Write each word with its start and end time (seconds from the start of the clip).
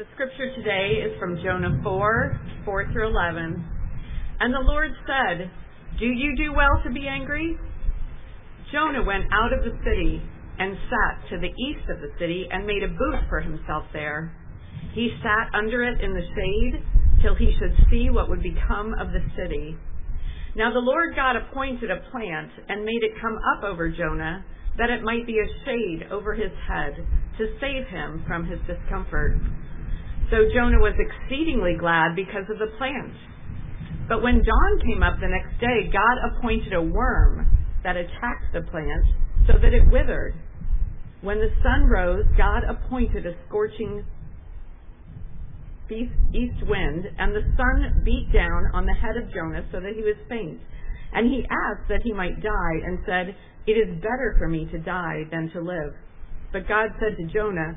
The 0.00 0.08
scripture 0.14 0.48
today 0.56 1.04
is 1.04 1.12
from 1.20 1.36
Jonah 1.44 1.78
4 1.84 2.40
4 2.64 2.90
through 2.90 3.08
11. 3.12 3.62
And 4.40 4.48
the 4.48 4.64
Lord 4.64 4.92
said, 5.04 5.50
Do 6.00 6.06
you 6.06 6.34
do 6.38 6.54
well 6.56 6.80
to 6.84 6.90
be 6.90 7.06
angry? 7.06 7.58
Jonah 8.72 9.04
went 9.04 9.24
out 9.30 9.52
of 9.52 9.60
the 9.60 9.76
city 9.84 10.22
and 10.58 10.72
sat 10.88 11.28
to 11.28 11.36
the 11.36 11.52
east 11.52 11.84
of 11.92 12.00
the 12.00 12.16
city 12.18 12.48
and 12.50 12.64
made 12.64 12.82
a 12.82 12.88
booth 12.88 13.28
for 13.28 13.42
himself 13.42 13.84
there. 13.92 14.32
He 14.94 15.12
sat 15.20 15.52
under 15.52 15.84
it 15.84 16.00
in 16.00 16.14
the 16.14 16.24
shade 16.32 16.82
till 17.20 17.34
he 17.34 17.52
should 17.60 17.76
see 17.90 18.08
what 18.08 18.30
would 18.30 18.42
become 18.42 18.94
of 18.98 19.12
the 19.12 19.20
city. 19.36 19.76
Now 20.56 20.72
the 20.72 20.80
Lord 20.80 21.14
God 21.14 21.36
appointed 21.36 21.90
a 21.90 22.00
plant 22.10 22.52
and 22.70 22.86
made 22.86 23.04
it 23.04 23.20
come 23.20 23.36
up 23.52 23.64
over 23.64 23.90
Jonah 23.90 24.46
that 24.78 24.88
it 24.88 25.02
might 25.02 25.26
be 25.26 25.36
a 25.36 25.64
shade 25.66 26.08
over 26.10 26.32
his 26.32 26.52
head 26.66 26.96
to 27.36 27.52
save 27.60 27.84
him 27.92 28.24
from 28.26 28.46
his 28.46 28.60
discomfort. 28.64 29.36
So 30.30 30.46
Jonah 30.54 30.78
was 30.78 30.94
exceedingly 30.94 31.74
glad 31.78 32.14
because 32.14 32.46
of 32.50 32.58
the 32.58 32.70
plant. 32.78 33.14
But 34.08 34.22
when 34.22 34.42
dawn 34.42 34.72
came 34.86 35.02
up 35.02 35.18
the 35.20 35.28
next 35.28 35.58
day, 35.60 35.90
God 35.92 36.16
appointed 36.30 36.72
a 36.72 36.82
worm 36.82 37.50
that 37.82 37.96
attacked 37.96 38.52
the 38.52 38.62
plant 38.62 39.06
so 39.46 39.54
that 39.60 39.74
it 39.74 39.90
withered. 39.90 40.34
When 41.20 41.38
the 41.38 41.50
sun 41.62 41.86
rose, 41.86 42.24
God 42.36 42.62
appointed 42.68 43.26
a 43.26 43.34
scorching 43.46 44.04
east 45.90 46.62
wind, 46.68 47.06
and 47.18 47.34
the 47.34 47.42
sun 47.56 48.02
beat 48.04 48.30
down 48.32 48.70
on 48.72 48.86
the 48.86 48.94
head 48.94 49.16
of 49.16 49.32
Jonah 49.34 49.66
so 49.72 49.80
that 49.80 49.94
he 49.94 50.02
was 50.02 50.14
faint. 50.28 50.60
And 51.12 51.26
he 51.26 51.44
asked 51.50 51.88
that 51.88 52.02
he 52.04 52.12
might 52.12 52.40
die, 52.40 52.76
and 52.84 53.00
said, 53.04 53.34
It 53.66 53.72
is 53.72 53.96
better 53.96 54.36
for 54.38 54.46
me 54.46 54.68
to 54.70 54.78
die 54.78 55.24
than 55.32 55.50
to 55.50 55.60
live. 55.60 55.94
But 56.52 56.68
God 56.68 56.90
said 57.00 57.16
to 57.16 57.32
Jonah, 57.32 57.76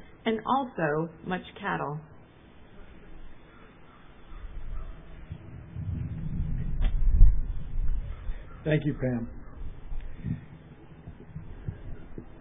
and 0.25 0.39
also 0.45 1.09
much 1.25 1.41
cattle. 1.59 1.99
Thank 8.63 8.85
you, 8.85 8.93
Pam. 8.93 9.27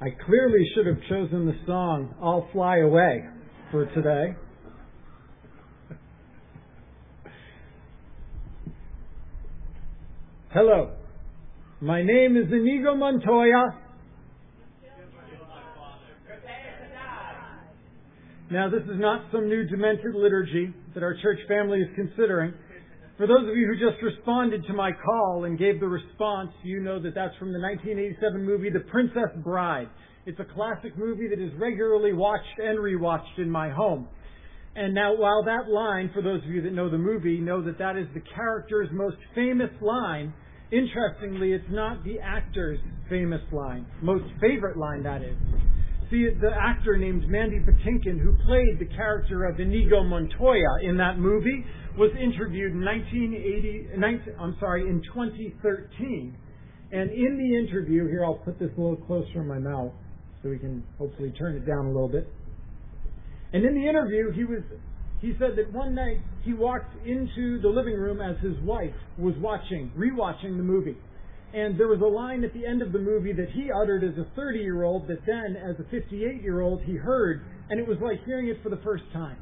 I 0.03 0.09
clearly 0.27 0.65
should 0.75 0.87
have 0.87 1.01
chosen 1.09 1.47
the 1.47 1.57
song 1.67 2.15
I'll 2.23 2.49
Fly 2.53 2.79
Away 2.79 3.25
for 3.71 3.87
today. 3.87 4.35
Hello. 10.53 10.93
My 11.81 12.03
name 12.03 12.37
is 12.37 12.53
Inigo 12.53 12.95
Montoya, 12.95 13.79
Now, 18.51 18.69
this 18.69 18.83
is 18.83 18.99
not 18.99 19.27
some 19.31 19.49
new 19.49 19.65
demented 19.69 20.13
liturgy 20.13 20.75
that 20.95 21.05
our 21.05 21.15
church 21.23 21.39
family 21.47 21.79
is 21.79 21.89
considering. 21.95 22.53
For 23.17 23.29
those 23.29 23.49
of 23.49 23.57
you 23.57 23.69
who 23.69 23.75
just 23.75 24.03
responded 24.03 24.67
to 24.67 24.73
my 24.73 24.91
call 24.91 25.45
and 25.45 25.57
gave 25.57 25.79
the 25.79 25.87
response, 25.87 26.51
you 26.65 26.81
know 26.81 27.01
that 27.01 27.15
that's 27.15 27.37
from 27.37 27.53
the 27.53 27.61
1987 27.61 28.45
movie 28.45 28.69
The 28.71 28.81
Princess 28.91 29.31
Bride. 29.45 29.89
It's 30.27 30.41
a 30.41 30.53
classic 30.53 30.99
movie 30.99 31.29
that 31.29 31.39
is 31.39 31.53
regularly 31.61 32.13
watched 32.13 32.59
and 32.59 32.81
rewatched 32.81 33.39
in 33.39 33.49
my 33.49 33.71
home. 33.71 34.09
And 34.75 34.95
now, 34.95 35.15
while 35.15 35.45
that 35.45 35.69
line, 35.69 36.11
for 36.13 36.21
those 36.21 36.43
of 36.43 36.51
you 36.51 36.61
that 36.63 36.73
know 36.73 36.91
the 36.91 36.99
movie, 36.99 37.39
know 37.39 37.63
that 37.63 37.79
that 37.79 37.97
is 37.97 38.09
the 38.15 38.23
character's 38.35 38.89
most 38.91 39.19
famous 39.33 39.71
line, 39.81 40.35
interestingly, 40.73 41.53
it's 41.53 41.71
not 41.71 42.03
the 42.03 42.19
actor's 42.19 42.81
famous 43.09 43.43
line, 43.53 43.87
most 44.03 44.25
favorite 44.41 44.77
line, 44.77 45.05
that 45.05 45.23
is 45.23 45.37
the, 46.11 46.35
the 46.41 46.51
actor 46.51 46.97
named 46.97 47.29
Mandy 47.29 47.61
Patinkin, 47.61 48.21
who 48.21 48.37
played 48.47 48.79
the 48.79 48.95
character 48.95 49.45
of 49.45 49.61
Inigo 49.61 50.03
Montoya 50.03 50.83
in 50.83 50.97
that 50.97 51.19
movie, 51.19 51.65
was 51.97 52.11
interviewed 52.13 52.73
in 52.73 52.85
1980, 52.85 53.99
19, 53.99 54.35
I'm 54.41 54.57
sorry, 54.61 54.83
in 54.89 55.03
2013. 55.03 56.37
And 56.93 57.11
in 57.11 57.39
the 57.39 57.59
interview, 57.59 58.09
here 58.09 58.25
I'll 58.25 58.35
put 58.35 58.59
this 58.59 58.71
a 58.77 58.81
little 58.81 58.97
closer 58.97 59.43
in 59.43 59.49
my 59.49 59.59
mouth 59.59 59.93
so 60.43 60.49
we 60.49 60.59
can 60.59 60.83
hopefully 60.99 61.33
turn 61.39 61.57
it 61.57 61.67
down 61.67 61.87
a 61.87 61.93
little 61.93 62.09
bit. 62.09 62.29
And 63.53 63.65
in 63.65 63.75
the 63.75 63.89
interview, 63.89 64.33
he 64.33 64.45
was 64.45 64.63
he 65.21 65.35
said 65.39 65.51
that 65.57 65.71
one 65.73 65.95
night 65.95 66.19
he 66.43 66.55
walked 66.55 66.95
into 67.07 67.61
the 67.61 67.69
living 67.69 67.95
room 67.95 68.23
as 68.23 68.43
his 68.43 68.59
wife 68.63 68.95
was 69.19 69.35
watching, 69.39 69.93
rewatching 69.97 70.57
the 70.57 70.63
movie. 70.63 70.97
And 71.53 71.79
there 71.79 71.89
was 71.89 72.01
a 72.01 72.07
line 72.07 72.45
at 72.45 72.55
the 72.55 72.65
end 72.65 72.81
of 72.81 72.93
the 72.93 72.99
movie 72.99 73.33
that 73.33 73.51
he 73.51 73.71
uttered 73.73 74.05
as 74.05 74.17
a 74.19 74.27
30 74.37 74.61
year 74.61 74.85
old 74.85 75.09
that 75.09 75.19
then, 75.27 75.57
as 75.57 75.75
a 75.81 75.91
58 75.91 76.43
year 76.43 76.61
old, 76.61 76.83
he 76.83 76.95
heard, 76.95 77.43
and 77.69 77.81
it 77.81 77.87
was 77.87 77.99
like 78.01 78.25
hearing 78.25 78.49
it 78.49 78.63
for 78.63 78.71
the 78.71 78.81
first 78.85 79.05
time. 79.13 79.37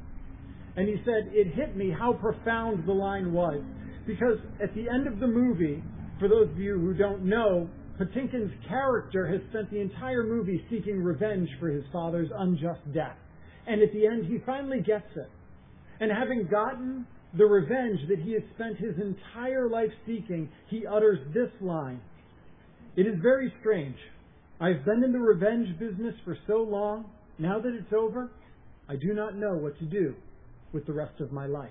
And 0.77 0.89
he 0.89 0.97
said, 1.05 1.33
It 1.33 1.55
hit 1.55 1.77
me 1.77 1.91
how 1.97 2.15
profound 2.15 2.87
the 2.87 2.93
line 2.93 3.33
was. 3.33 3.63
Because 4.07 4.39
at 4.63 4.75
the 4.75 4.89
end 4.89 5.07
of 5.07 5.21
the 5.21 5.27
movie, 5.27 5.83
for 6.19 6.29
those 6.29 6.49
of 6.49 6.59
you 6.59 6.79
who 6.79 6.95
don't 6.95 7.25
know, 7.25 7.69
Patinkin's 8.01 8.53
character 8.69 9.27
has 9.27 9.41
spent 9.51 9.71
the 9.71 9.81
entire 9.81 10.23
movie 10.23 10.65
seeking 10.71 11.03
revenge 11.03 11.49
for 11.61 11.69
his 11.69 11.85
father's 11.93 12.31
unjust 12.39 12.81
death. 12.95 13.17
And 13.67 13.83
at 13.83 13.93
the 13.93 14.07
end, 14.07 14.25
he 14.27 14.39
finally 14.47 14.81
gets 14.81 15.11
it. 15.17 15.29
And 16.01 16.11
having 16.11 16.47
gotten 16.51 17.07
the 17.37 17.44
revenge 17.44 18.00
that 18.09 18.19
he 18.19 18.33
has 18.33 18.43
spent 18.55 18.78
his 18.78 18.94
entire 18.99 19.69
life 19.69 19.91
seeking, 20.06 20.49
he 20.69 20.87
utters 20.87 21.19
this 21.34 21.50
line. 21.61 22.00
It 22.97 23.06
is 23.06 23.16
very 23.22 23.53
strange. 23.61 23.97
I've 24.61 24.84
been 24.84 25.05
in 25.05 25.12
the 25.12 25.19
revenge 25.19 25.78
business 25.78 26.15
for 26.25 26.37
so 26.47 26.62
long, 26.62 27.05
now 27.39 27.61
that 27.61 27.75
it's 27.75 27.93
over, 27.93 28.31
I 28.89 28.97
do 28.97 29.12
not 29.15 29.37
know 29.37 29.55
what 29.55 29.78
to 29.78 29.84
do 29.84 30.15
with 30.72 30.87
the 30.87 30.93
rest 30.93 31.21
of 31.21 31.31
my 31.31 31.47
life. 31.47 31.71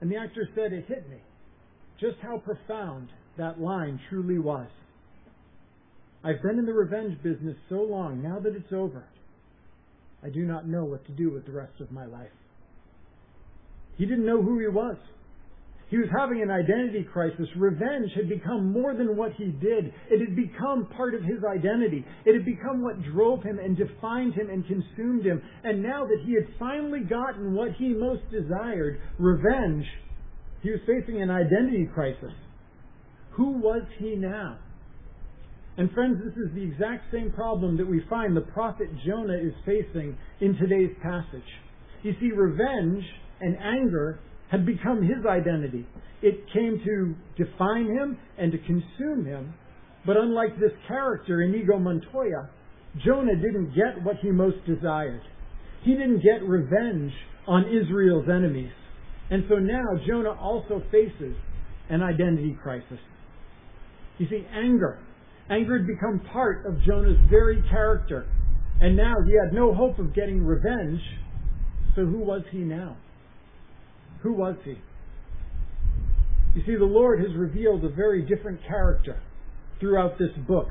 And 0.00 0.10
the 0.10 0.16
actor 0.16 0.48
said 0.54 0.72
it 0.72 0.86
hit 0.86 1.08
me 1.08 1.18
just 2.00 2.16
how 2.22 2.38
profound 2.38 3.08
that 3.38 3.60
line 3.60 3.98
truly 4.08 4.38
was. 4.38 4.68
I've 6.22 6.42
been 6.42 6.58
in 6.58 6.66
the 6.66 6.72
revenge 6.72 7.20
business 7.22 7.56
so 7.68 7.76
long, 7.76 8.22
now 8.22 8.38
that 8.38 8.54
it's 8.54 8.72
over, 8.72 9.04
I 10.22 10.28
do 10.28 10.44
not 10.44 10.66
know 10.66 10.84
what 10.84 11.04
to 11.06 11.12
do 11.12 11.30
with 11.30 11.46
the 11.46 11.52
rest 11.52 11.80
of 11.80 11.90
my 11.90 12.04
life. 12.04 12.28
He 13.98 14.06
didn't 14.06 14.24
know 14.24 14.40
who 14.40 14.58
he 14.60 14.68
was. 14.68 14.96
He 15.90 15.96
was 15.96 16.08
having 16.16 16.42
an 16.42 16.50
identity 16.50 17.02
crisis. 17.10 17.48
Revenge 17.56 18.10
had 18.14 18.28
become 18.28 18.72
more 18.72 18.94
than 18.94 19.16
what 19.16 19.32
he 19.32 19.46
did. 19.46 19.92
It 20.10 20.20
had 20.20 20.36
become 20.36 20.86
part 20.94 21.14
of 21.14 21.22
his 21.22 21.38
identity. 21.48 22.04
It 22.26 22.34
had 22.34 22.44
become 22.44 22.82
what 22.82 23.02
drove 23.02 23.42
him 23.42 23.58
and 23.58 23.76
defined 23.76 24.34
him 24.34 24.50
and 24.50 24.66
consumed 24.66 25.24
him. 25.24 25.40
And 25.64 25.82
now 25.82 26.06
that 26.06 26.18
he 26.26 26.34
had 26.34 26.46
finally 26.58 27.00
gotten 27.00 27.54
what 27.54 27.72
he 27.78 27.88
most 27.88 28.22
desired, 28.30 29.00
revenge, 29.18 29.86
he 30.62 30.70
was 30.70 30.80
facing 30.86 31.22
an 31.22 31.30
identity 31.30 31.88
crisis. 31.94 32.32
Who 33.32 33.52
was 33.52 33.82
he 33.98 34.14
now? 34.14 34.58
And 35.78 35.90
friends, 35.92 36.20
this 36.22 36.34
is 36.34 36.52
the 36.54 36.62
exact 36.62 37.04
same 37.12 37.30
problem 37.30 37.78
that 37.78 37.86
we 37.86 38.02
find 38.10 38.36
the 38.36 38.42
prophet 38.42 38.88
Jonah 39.06 39.38
is 39.38 39.54
facing 39.64 40.18
in 40.40 40.56
today's 40.56 40.94
passage. 41.02 41.48
You 42.02 42.14
see, 42.20 42.30
revenge 42.32 43.04
and 43.40 43.56
anger 43.56 44.20
had 44.50 44.64
become 44.66 45.02
his 45.02 45.24
identity. 45.28 45.86
It 46.22 46.44
came 46.52 46.80
to 46.84 47.44
define 47.44 47.86
him 47.86 48.18
and 48.38 48.50
to 48.52 48.58
consume 48.58 49.24
him. 49.24 49.54
But 50.06 50.16
unlike 50.16 50.58
this 50.58 50.72
character, 50.86 51.42
Inigo 51.42 51.78
Montoya, 51.78 52.48
Jonah 53.04 53.36
didn't 53.36 53.74
get 53.74 54.02
what 54.02 54.16
he 54.22 54.30
most 54.30 54.56
desired. 54.66 55.20
He 55.82 55.92
didn't 55.92 56.22
get 56.22 56.42
revenge 56.42 57.12
on 57.46 57.64
Israel's 57.66 58.28
enemies. 58.28 58.72
And 59.30 59.44
so 59.48 59.56
now 59.56 59.84
Jonah 60.06 60.32
also 60.32 60.82
faces 60.90 61.36
an 61.90 62.02
identity 62.02 62.56
crisis. 62.62 62.98
You 64.18 64.26
see, 64.28 64.46
anger. 64.52 64.98
Anger 65.50 65.78
had 65.78 65.86
become 65.86 66.20
part 66.32 66.66
of 66.66 66.82
Jonah's 66.82 67.18
very 67.30 67.62
character. 67.70 68.26
And 68.80 68.96
now 68.96 69.14
he 69.26 69.32
had 69.44 69.54
no 69.54 69.74
hope 69.74 69.98
of 69.98 70.14
getting 70.14 70.44
revenge. 70.44 71.00
So 71.94 72.04
who 72.04 72.18
was 72.18 72.42
he 72.50 72.58
now? 72.58 72.96
Who 74.22 74.32
was 74.32 74.56
he? 74.64 74.76
You 76.54 76.62
see, 76.66 76.76
the 76.76 76.84
Lord 76.84 77.20
has 77.20 77.36
revealed 77.36 77.84
a 77.84 77.88
very 77.90 78.22
different 78.22 78.60
character 78.66 79.20
throughout 79.80 80.18
this 80.18 80.30
book. 80.46 80.68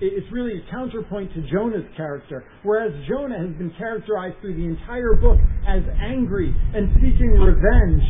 it's 0.00 0.26
really 0.32 0.58
a 0.58 0.70
counterpoint 0.70 1.32
to 1.34 1.40
Jonah's 1.50 1.86
character. 1.96 2.44
Whereas 2.62 2.92
Jonah 3.08 3.38
has 3.38 3.56
been 3.56 3.72
characterized 3.78 4.36
through 4.40 4.56
the 4.56 4.64
entire 4.64 5.14
book 5.14 5.38
as 5.66 5.82
angry 6.02 6.54
and 6.74 6.92
seeking 6.96 7.30
revenge, 7.30 8.02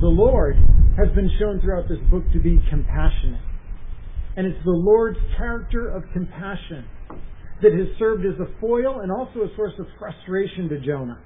the 0.00 0.12
Lord 0.12 0.56
has 0.98 1.08
been 1.14 1.30
shown 1.38 1.60
throughout 1.60 1.88
this 1.88 2.00
book 2.10 2.24
to 2.32 2.40
be 2.40 2.60
compassionate. 2.68 3.40
And 4.36 4.46
it's 4.46 4.62
the 4.64 4.76
Lord's 4.76 5.18
character 5.36 5.88
of 5.88 6.02
compassion 6.12 6.84
that 7.62 7.72
has 7.72 7.88
served 7.98 8.26
as 8.26 8.34
a 8.40 8.60
foil 8.60 9.00
and 9.00 9.10
also 9.12 9.40
a 9.40 9.56
source 9.56 9.74
of 9.78 9.86
frustration 9.98 10.68
to 10.68 10.80
Jonah. 10.80 11.18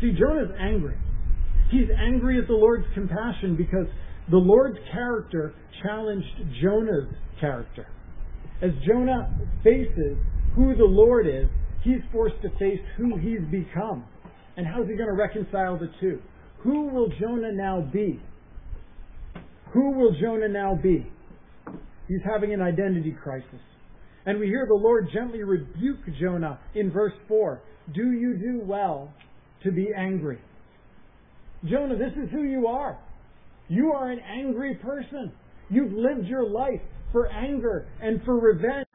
See, 0.00 0.12
Jonah's 0.12 0.50
angry. 0.58 0.96
He's 1.74 1.90
angry 1.98 2.38
at 2.38 2.46
the 2.46 2.54
Lord's 2.54 2.86
compassion 2.94 3.56
because 3.56 3.88
the 4.30 4.36
Lord's 4.36 4.78
character 4.92 5.52
challenged 5.82 6.28
Jonah's 6.62 7.12
character. 7.40 7.88
As 8.62 8.70
Jonah 8.86 9.28
faces 9.64 10.16
who 10.54 10.76
the 10.76 10.84
Lord 10.84 11.26
is, 11.26 11.48
he's 11.82 11.98
forced 12.12 12.40
to 12.42 12.50
face 12.60 12.78
who 12.96 13.16
he's 13.16 13.40
become. 13.50 14.04
And 14.56 14.64
how's 14.64 14.86
he 14.86 14.94
going 14.94 15.08
to 15.08 15.16
reconcile 15.20 15.76
the 15.76 15.90
two? 16.00 16.22
Who 16.62 16.86
will 16.90 17.08
Jonah 17.20 17.50
now 17.50 17.80
be? 17.92 18.22
Who 19.72 19.98
will 19.98 20.14
Jonah 20.20 20.48
now 20.48 20.78
be? 20.80 21.10
He's 22.06 22.22
having 22.24 22.54
an 22.54 22.62
identity 22.62 23.16
crisis. 23.20 23.60
And 24.26 24.38
we 24.38 24.46
hear 24.46 24.66
the 24.68 24.74
Lord 24.74 25.08
gently 25.12 25.42
rebuke 25.42 26.06
Jonah 26.20 26.60
in 26.76 26.92
verse 26.92 27.14
4. 27.26 27.60
Do 27.92 28.12
you 28.12 28.36
do 28.36 28.60
well 28.64 29.12
to 29.64 29.72
be 29.72 29.88
angry? 29.96 30.38
Jonah, 31.68 31.96
this 31.96 32.12
is 32.22 32.30
who 32.30 32.42
you 32.42 32.66
are. 32.66 32.98
You 33.68 33.92
are 33.92 34.10
an 34.10 34.20
angry 34.20 34.74
person. 34.76 35.32
You've 35.70 35.92
lived 35.92 36.26
your 36.26 36.48
life 36.48 36.80
for 37.12 37.30
anger 37.30 37.86
and 38.02 38.20
for 38.24 38.38
revenge. 38.38 38.86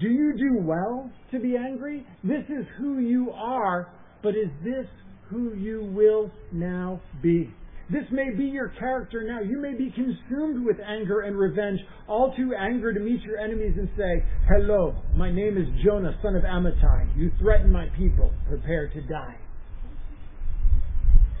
Do 0.00 0.08
you 0.08 0.36
do 0.36 0.58
well 0.60 1.10
to 1.30 1.38
be 1.38 1.56
angry? 1.56 2.04
This 2.22 2.44
is 2.48 2.66
who 2.78 2.98
you 2.98 3.30
are, 3.30 3.88
but 4.22 4.30
is 4.30 4.50
this 4.62 4.86
who 5.30 5.54
you 5.54 5.90
will 5.94 6.30
now 6.52 7.00
be? 7.22 7.50
This 7.88 8.04
may 8.10 8.30
be 8.36 8.44
your 8.44 8.70
character 8.80 9.22
now. 9.22 9.40
You 9.40 9.58
may 9.60 9.72
be 9.72 9.92
consumed 9.92 10.66
with 10.66 10.76
anger 10.84 11.20
and 11.20 11.38
revenge, 11.38 11.78
all 12.08 12.34
too 12.36 12.52
angry 12.58 12.94
to 12.94 13.00
meet 13.00 13.22
your 13.22 13.38
enemies 13.38 13.74
and 13.78 13.88
say, 13.96 14.24
Hello, 14.48 14.96
my 15.14 15.30
name 15.30 15.56
is 15.56 15.68
Jonah, 15.84 16.18
son 16.20 16.34
of 16.34 16.42
Amittai. 16.42 17.16
You 17.16 17.30
threaten 17.38 17.70
my 17.70 17.86
people. 17.96 18.32
Prepare 18.48 18.88
to 18.88 19.00
die. 19.02 19.36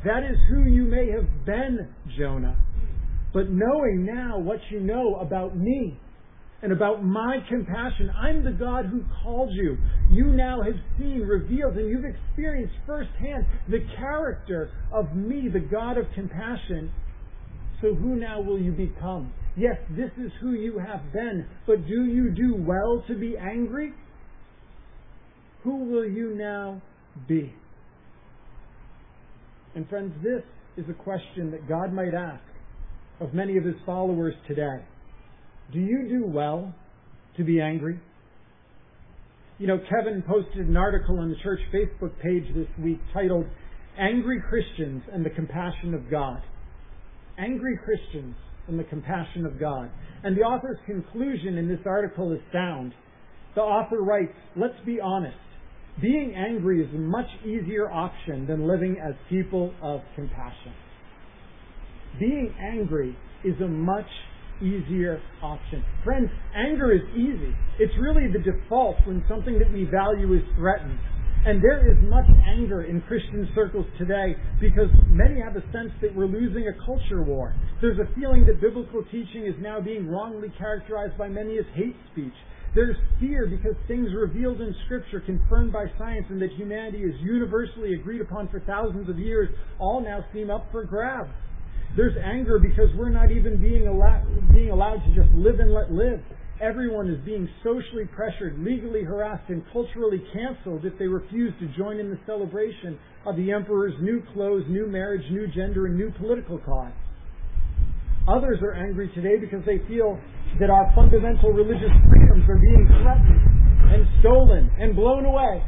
That 0.06 0.22
is 0.22 0.36
who 0.48 0.70
you 0.70 0.84
may 0.84 1.10
have 1.10 1.44
been, 1.44 1.88
Jonah. 2.16 2.56
But 3.34 3.50
knowing 3.50 4.06
now 4.06 4.38
what 4.38 4.60
you 4.70 4.78
know 4.78 5.16
about 5.16 5.56
me 5.56 5.98
and 6.62 6.70
about 6.70 7.04
my 7.04 7.38
compassion, 7.48 8.10
I'm 8.16 8.44
the 8.44 8.52
God 8.52 8.86
who 8.86 9.02
called 9.24 9.50
you. 9.52 9.76
You 10.12 10.26
now 10.26 10.62
have 10.62 10.76
seen, 10.96 11.22
revealed, 11.22 11.76
and 11.76 11.90
you've 11.90 12.04
experienced 12.04 12.74
firsthand 12.86 13.46
the 13.68 13.80
character 13.96 14.70
of 14.92 15.16
me, 15.16 15.48
the 15.52 15.58
God 15.58 15.98
of 15.98 16.04
compassion. 16.14 16.92
So 17.82 17.92
who 17.92 18.14
now 18.14 18.40
will 18.40 18.60
you 18.60 18.70
become? 18.70 19.32
Yes, 19.56 19.76
this 19.90 20.12
is 20.24 20.30
who 20.40 20.52
you 20.52 20.78
have 20.78 21.12
been, 21.12 21.46
but 21.66 21.84
do 21.88 22.04
you 22.04 22.30
do 22.30 22.54
well 22.56 23.02
to 23.08 23.16
be 23.16 23.36
angry? 23.36 23.92
Who 25.64 25.84
will 25.90 26.08
you 26.08 26.36
now 26.36 26.80
be? 27.26 27.52
And 29.76 29.86
friends, 29.90 30.14
this 30.22 30.42
is 30.78 30.88
a 30.88 30.94
question 30.94 31.50
that 31.50 31.68
God 31.68 31.92
might 31.92 32.14
ask 32.14 32.42
of 33.20 33.34
many 33.34 33.58
of 33.58 33.64
his 33.64 33.74
followers 33.84 34.32
today. 34.48 34.78
Do 35.70 35.78
you 35.78 36.08
do 36.08 36.26
well 36.26 36.74
to 37.36 37.44
be 37.44 37.60
angry? 37.60 38.00
You 39.58 39.66
know, 39.66 39.78
Kevin 39.78 40.24
posted 40.26 40.66
an 40.66 40.78
article 40.78 41.18
on 41.18 41.28
the 41.28 41.36
church 41.42 41.60
Facebook 41.74 42.12
page 42.22 42.44
this 42.54 42.68
week 42.82 42.98
titled 43.12 43.44
Angry 43.98 44.40
Christians 44.48 45.02
and 45.12 45.24
the 45.24 45.30
Compassion 45.30 45.92
of 45.92 46.10
God. 46.10 46.40
Angry 47.36 47.78
Christians 47.84 48.34
and 48.68 48.78
the 48.78 48.84
Compassion 48.84 49.44
of 49.44 49.60
God. 49.60 49.90
And 50.24 50.34
the 50.34 50.40
author's 50.40 50.78
conclusion 50.86 51.58
in 51.58 51.68
this 51.68 51.80
article 51.84 52.32
is 52.32 52.40
sound. 52.50 52.94
The 53.54 53.60
author 53.60 54.00
writes, 54.00 54.32
let's 54.56 54.80
be 54.86 55.00
honest. 55.00 55.36
Being 56.00 56.34
angry 56.36 56.84
is 56.84 56.94
a 56.94 56.98
much 56.98 57.28
easier 57.42 57.90
option 57.90 58.46
than 58.46 58.68
living 58.68 58.98
as 59.02 59.14
people 59.30 59.72
of 59.82 60.00
compassion. 60.14 60.74
Being 62.20 62.54
angry 62.60 63.16
is 63.44 63.58
a 63.62 63.68
much 63.68 64.08
easier 64.60 65.22
option. 65.42 65.82
Friends, 66.04 66.28
anger 66.54 66.92
is 66.92 67.00
easy. 67.14 67.54
It's 67.78 67.92
really 67.98 68.30
the 68.30 68.40
default 68.40 68.96
when 69.06 69.24
something 69.28 69.58
that 69.58 69.72
we 69.72 69.84
value 69.84 70.34
is 70.34 70.42
threatened. 70.56 70.98
And 71.46 71.62
there 71.62 71.80
is 71.86 71.96
much 72.10 72.26
anger 72.44 72.82
in 72.82 73.00
Christian 73.02 73.48
circles 73.54 73.86
today 73.96 74.34
because 74.60 74.90
many 75.08 75.40
have 75.40 75.56
a 75.56 75.62
sense 75.72 75.92
that 76.02 76.14
we're 76.14 76.26
losing 76.26 76.68
a 76.68 76.84
culture 76.84 77.22
war. 77.22 77.54
There's 77.80 77.98
a 77.98 78.12
feeling 78.18 78.44
that 78.46 78.60
biblical 78.60 79.04
teaching 79.12 79.46
is 79.46 79.54
now 79.60 79.80
being 79.80 80.08
wrongly 80.08 80.52
characterized 80.58 81.16
by 81.16 81.28
many 81.28 81.56
as 81.56 81.64
hate 81.74 81.96
speech. 82.12 82.34
There's 82.76 82.96
fear 83.18 83.46
because 83.46 83.74
things 83.88 84.10
revealed 84.14 84.60
in 84.60 84.74
Scripture, 84.84 85.20
confirmed 85.24 85.72
by 85.72 85.86
science, 85.96 86.26
and 86.28 86.42
that 86.42 86.52
humanity 86.52 86.98
is 86.98 87.14
universally 87.22 87.94
agreed 87.94 88.20
upon 88.20 88.48
for 88.48 88.60
thousands 88.60 89.08
of 89.08 89.18
years, 89.18 89.48
all 89.78 90.02
now 90.02 90.22
seem 90.34 90.50
up 90.50 90.68
for 90.70 90.84
grabs. 90.84 91.30
There's 91.96 92.14
anger 92.22 92.58
because 92.58 92.94
we're 92.94 93.08
not 93.08 93.32
even 93.32 93.56
being 93.56 93.88
allowed, 93.88 94.26
being 94.52 94.68
allowed 94.68 95.00
to 95.08 95.14
just 95.14 95.32
live 95.34 95.58
and 95.58 95.72
let 95.72 95.90
live. 95.90 96.20
Everyone 96.60 97.08
is 97.08 97.18
being 97.24 97.48
socially 97.64 98.04
pressured, 98.14 98.58
legally 98.58 99.04
harassed, 99.04 99.48
and 99.48 99.64
culturally 99.72 100.22
canceled 100.34 100.84
if 100.84 100.98
they 100.98 101.06
refuse 101.06 101.54
to 101.60 101.68
join 101.78 101.98
in 101.98 102.10
the 102.10 102.20
celebration 102.26 102.98
of 103.24 103.36
the 103.36 103.52
emperor's 103.52 103.94
new 104.02 104.22
clothes, 104.34 104.64
new 104.68 104.86
marriage, 104.86 105.24
new 105.30 105.46
gender, 105.46 105.86
and 105.86 105.96
new 105.96 106.12
political 106.18 106.58
cause. 106.58 106.92
Others 108.28 108.58
are 108.60 108.74
angry 108.74 109.08
today 109.14 109.38
because 109.40 109.64
they 109.64 109.78
feel 109.88 110.20
that 110.60 110.70
our 110.70 110.90
fundamental 110.94 111.52
religious 111.52 111.92
freedoms 112.08 112.44
are 112.48 112.58
being 112.58 112.86
threatened 113.02 113.40
and 113.92 114.06
stolen 114.20 114.70
and 114.78 114.96
blown 114.96 115.24
away. 115.24 115.62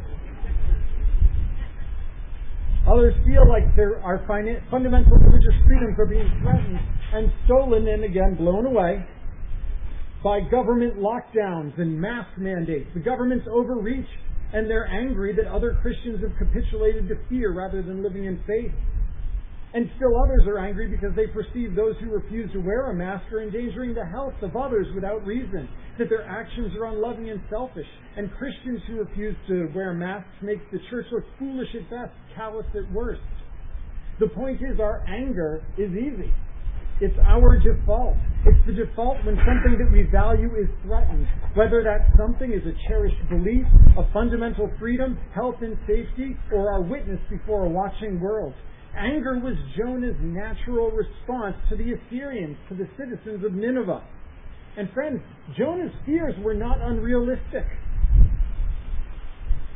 Others 2.87 3.13
feel 3.25 3.47
like 3.47 3.63
our 4.03 4.25
fundamental 4.25 5.13
religious 5.17 5.57
freedoms 5.67 5.95
are 5.99 6.09
being 6.09 6.29
threatened 6.41 6.79
and 7.13 7.31
stolen 7.45 7.87
and 7.87 8.03
again 8.03 8.35
blown 8.35 8.65
away 8.65 9.05
by 10.23 10.39
government 10.49 10.97
lockdowns 10.97 11.77
and 11.79 11.99
mask 11.99 12.29
mandates. 12.37 12.89
The 12.93 12.99
government's 12.99 13.45
overreach 13.51 14.07
and 14.53 14.69
they're 14.69 14.87
angry 14.87 15.35
that 15.35 15.45
other 15.45 15.77
Christians 15.81 16.21
have 16.23 16.35
capitulated 16.37 17.07
to 17.09 17.15
fear 17.29 17.53
rather 17.53 17.83
than 17.83 18.01
living 18.01 18.25
in 18.25 18.41
faith. 18.47 18.71
And 19.73 19.89
still 19.97 20.17
others 20.17 20.47
are 20.47 20.57
angry 20.57 20.87
because 20.89 21.15
they 21.15 21.27
perceive 21.27 21.75
those 21.75 21.93
who 22.01 22.09
refuse 22.09 22.51
to 22.53 22.59
wear 22.59 22.89
a 22.89 22.93
mask 22.95 23.31
are 23.31 23.41
endangering 23.41 23.93
the 23.93 24.05
health 24.05 24.33
of 24.41 24.55
others 24.55 24.87
without 24.95 25.23
reason, 25.25 25.69
that 25.99 26.09
their 26.09 26.25
actions 26.25 26.73
are 26.75 26.85
unloving 26.85 27.29
and 27.29 27.39
selfish. 27.51 27.85
And 28.17 28.31
Christians 28.33 28.81
who 28.87 28.97
refuse 28.97 29.35
to 29.47 29.69
wear 29.75 29.93
masks 29.93 30.29
make 30.41 30.59
the 30.71 30.79
church 30.89 31.05
look 31.11 31.23
foolish 31.37 31.69
at 31.75 31.87
best, 31.89 32.11
callous 32.35 32.65
at 32.73 32.91
worst. 32.91 33.21
The 34.19 34.27
point 34.27 34.59
is 34.59 34.79
our 34.79 35.05
anger 35.07 35.63
is 35.77 35.91
easy. 35.91 36.33
It's 36.99 37.17
our 37.27 37.57
default. 37.59 38.17
It's 38.45 38.59
the 38.65 38.73
default 38.73 39.23
when 39.23 39.37
something 39.47 39.77
that 39.79 39.89
we 39.93 40.03
value 40.11 40.49
is 40.59 40.67
threatened, 40.83 41.27
whether 41.53 41.83
that 41.83 42.09
something 42.17 42.51
is 42.51 42.65
a 42.65 42.75
cherished 42.89 43.21
belief, 43.29 43.63
a 43.97 44.11
fundamental 44.11 44.69
freedom, 44.79 45.17
health 45.33 45.55
and 45.61 45.77
safety, 45.87 46.35
or 46.51 46.73
our 46.73 46.81
witness 46.81 47.19
before 47.29 47.65
a 47.65 47.69
watching 47.69 48.19
world. 48.19 48.53
Anger 48.97 49.39
was 49.39 49.55
Jonah's 49.77 50.17
natural 50.21 50.91
response 50.91 51.55
to 51.69 51.75
the 51.75 51.93
Assyrians, 51.93 52.57
to 52.69 52.75
the 52.75 52.87
citizens 52.97 53.45
of 53.45 53.53
Nineveh. 53.53 54.03
And 54.77 54.89
friends, 54.93 55.21
Jonah's 55.57 55.93
fears 56.05 56.35
were 56.43 56.53
not 56.53 56.81
unrealistic. 56.81 57.65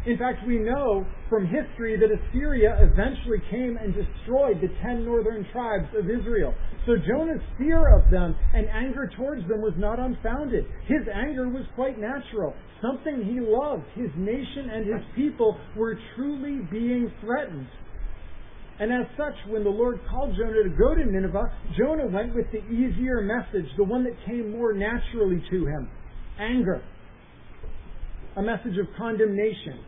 In 0.06 0.18
fact, 0.18 0.46
we 0.46 0.60
know 0.60 1.06
from 1.30 1.48
history 1.48 1.98
that 1.98 2.10
Assyria 2.12 2.78
eventually 2.82 3.40
came 3.50 3.78
and 3.78 3.96
destroyed 3.96 4.60
the 4.60 4.68
ten 4.84 5.06
northern 5.06 5.48
tribes 5.54 5.88
of 5.98 6.10
Israel. 6.10 6.54
So 6.86 6.98
Jonah's 6.98 7.42
fear 7.58 7.96
of 7.96 8.12
them 8.12 8.36
and 8.54 8.68
anger 8.68 9.10
towards 9.16 9.48
them 9.48 9.62
was 9.62 9.74
not 9.78 10.00
unfounded. 10.00 10.66
His 10.88 11.08
anger 11.14 11.48
was 11.48 11.64
quite 11.76 11.98
natural. 11.98 12.54
Something 12.82 13.24
he 13.24 13.40
loved, 13.40 13.86
his 13.96 14.10
nation 14.18 14.70
and 14.70 14.86
his 14.86 15.02
people, 15.16 15.58
were 15.78 15.98
truly 16.16 16.60
being 16.70 17.10
threatened. 17.22 17.68
And 18.80 18.92
as 18.92 19.08
such, 19.16 19.36
when 19.50 19.64
the 19.64 19.70
Lord 19.70 20.00
called 20.10 20.36
Jonah 20.36 20.64
to 20.64 20.70
go 20.70 20.96
to 20.96 21.06
Nineveh, 21.06 21.52
Jonah 21.78 22.08
went 22.08 22.34
with 22.34 22.48
the 22.52 22.66
easier 22.74 23.22
message, 23.22 23.70
the 23.78 23.84
one 23.84 24.04
that 24.04 24.14
came 24.26 24.52
more 24.52 24.74
naturally 24.74 25.44
to 25.52 25.66
him 25.66 25.90
anger. 26.40 26.84
A 28.36 28.42
message 28.42 28.78
of 28.80 28.88
condemnation. 28.98 29.80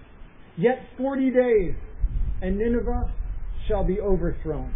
Yet 0.58 0.78
40 0.98 1.32
days, 1.32 1.76
and 2.42 2.58
Nineveh 2.58 3.12
shall 3.68 3.84
be 3.84 4.00
overthrown. 4.00 4.74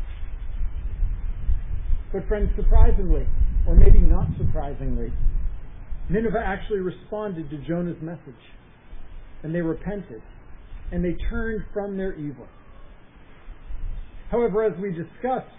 But, 2.11 2.27
friends, 2.27 2.49
surprisingly, 2.55 3.27
or 3.67 3.75
maybe 3.75 3.99
not 3.99 4.27
surprisingly, 4.37 5.13
Nineveh 6.09 6.43
actually 6.43 6.79
responded 6.79 7.51
to 7.51 7.57
Jonah's 7.67 8.01
message, 8.01 8.41
and 9.43 9.53
they 9.53 9.61
repented, 9.61 10.23
and 10.91 11.05
they 11.05 11.15
turned 11.29 11.63
from 11.71 11.95
their 11.95 12.15
evil. 12.15 12.47
However, 14.31 14.63
as 14.63 14.73
we 14.79 14.91
discussed 14.91 15.49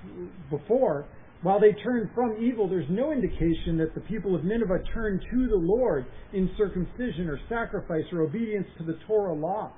before, 0.49 1.07
while 1.43 1.59
they 1.59 1.73
turned 1.83 2.11
from 2.15 2.37
evil, 2.41 2.69
there's 2.69 2.89
no 2.91 3.13
indication 3.13 3.79
that 3.79 3.95
the 3.95 4.01
people 4.03 4.35
of 4.35 4.45
Nineveh 4.45 4.83
turned 4.93 5.23
to 5.31 5.49
the 5.49 5.57
Lord 5.57 6.05
in 6.33 6.51
circumcision 6.57 7.29
or 7.29 7.39
sacrifice 7.49 8.05
or 8.13 8.23
obedience 8.23 8.67
to 8.79 8.85
the 8.85 8.99
Torah 9.07 9.33
law. 9.33 9.73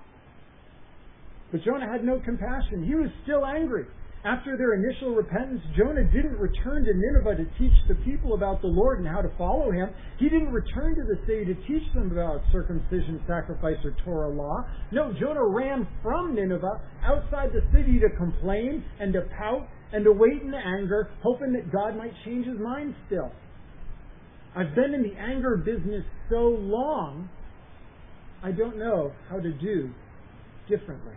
But 1.53 1.63
Jonah 1.65 1.91
had 1.91 2.05
no 2.05 2.19
compassion. 2.19 2.85
He 2.85 2.95
was 2.95 3.11
still 3.23 3.47
angry. 3.47 3.85
After 4.25 4.57
their 4.57 4.75
initial 4.75 5.17
repentance, 5.17 5.63
Jonah 5.77 6.05
didn't 6.05 6.39
return 6.39 6.85
to 6.85 6.93
Nineveh 6.95 7.43
to 7.43 7.59
teach 7.59 7.75
the 7.89 7.97
people 8.05 8.35
about 8.35 8.61
the 8.63 8.69
Lord 8.69 9.01
and 9.01 9.09
how 9.09 9.21
to 9.21 9.31
follow 9.37 9.73
him. 9.73 9.91
He 10.19 10.29
didn't 10.29 10.53
return 10.53 10.95
to 10.95 11.03
the 11.03 11.19
city 11.27 11.45
to 11.47 11.55
teach 11.67 11.83
them 11.93 12.13
about 12.13 12.41
circumcision, 12.53 13.21
sacrifice, 13.27 13.79
or 13.85 13.97
Torah 14.05 14.31
law. 14.31 14.65
No, 14.93 15.13
Jonah 15.19 15.45
ran 15.45 15.89
from 16.05 16.37
Nineveh 16.37 16.81
outside 17.03 17.51
the 17.53 17.63
city 17.77 17.99
to 17.99 18.17
complain 18.17 18.85
and 19.01 19.13
to 19.13 19.23
pout 19.37 19.67
and 19.93 20.05
to 20.05 20.13
wait 20.13 20.41
in 20.41 20.55
anger, 20.55 21.11
hoping 21.23 21.53
that 21.55 21.73
God 21.73 21.97
might 21.97 22.13
change 22.25 22.47
his 22.47 22.59
mind 22.61 22.95
still. 23.07 23.33
I've 24.55 24.75
been 24.77 24.95
in 24.95 25.03
the 25.03 25.19
anger 25.19 25.57
business 25.57 26.05
so 26.31 26.47
long, 26.61 27.29
I 28.45 28.53
don't 28.53 28.79
know 28.79 29.13
how 29.29 29.41
to 29.41 29.51
do 29.51 29.91
differently. 30.69 31.15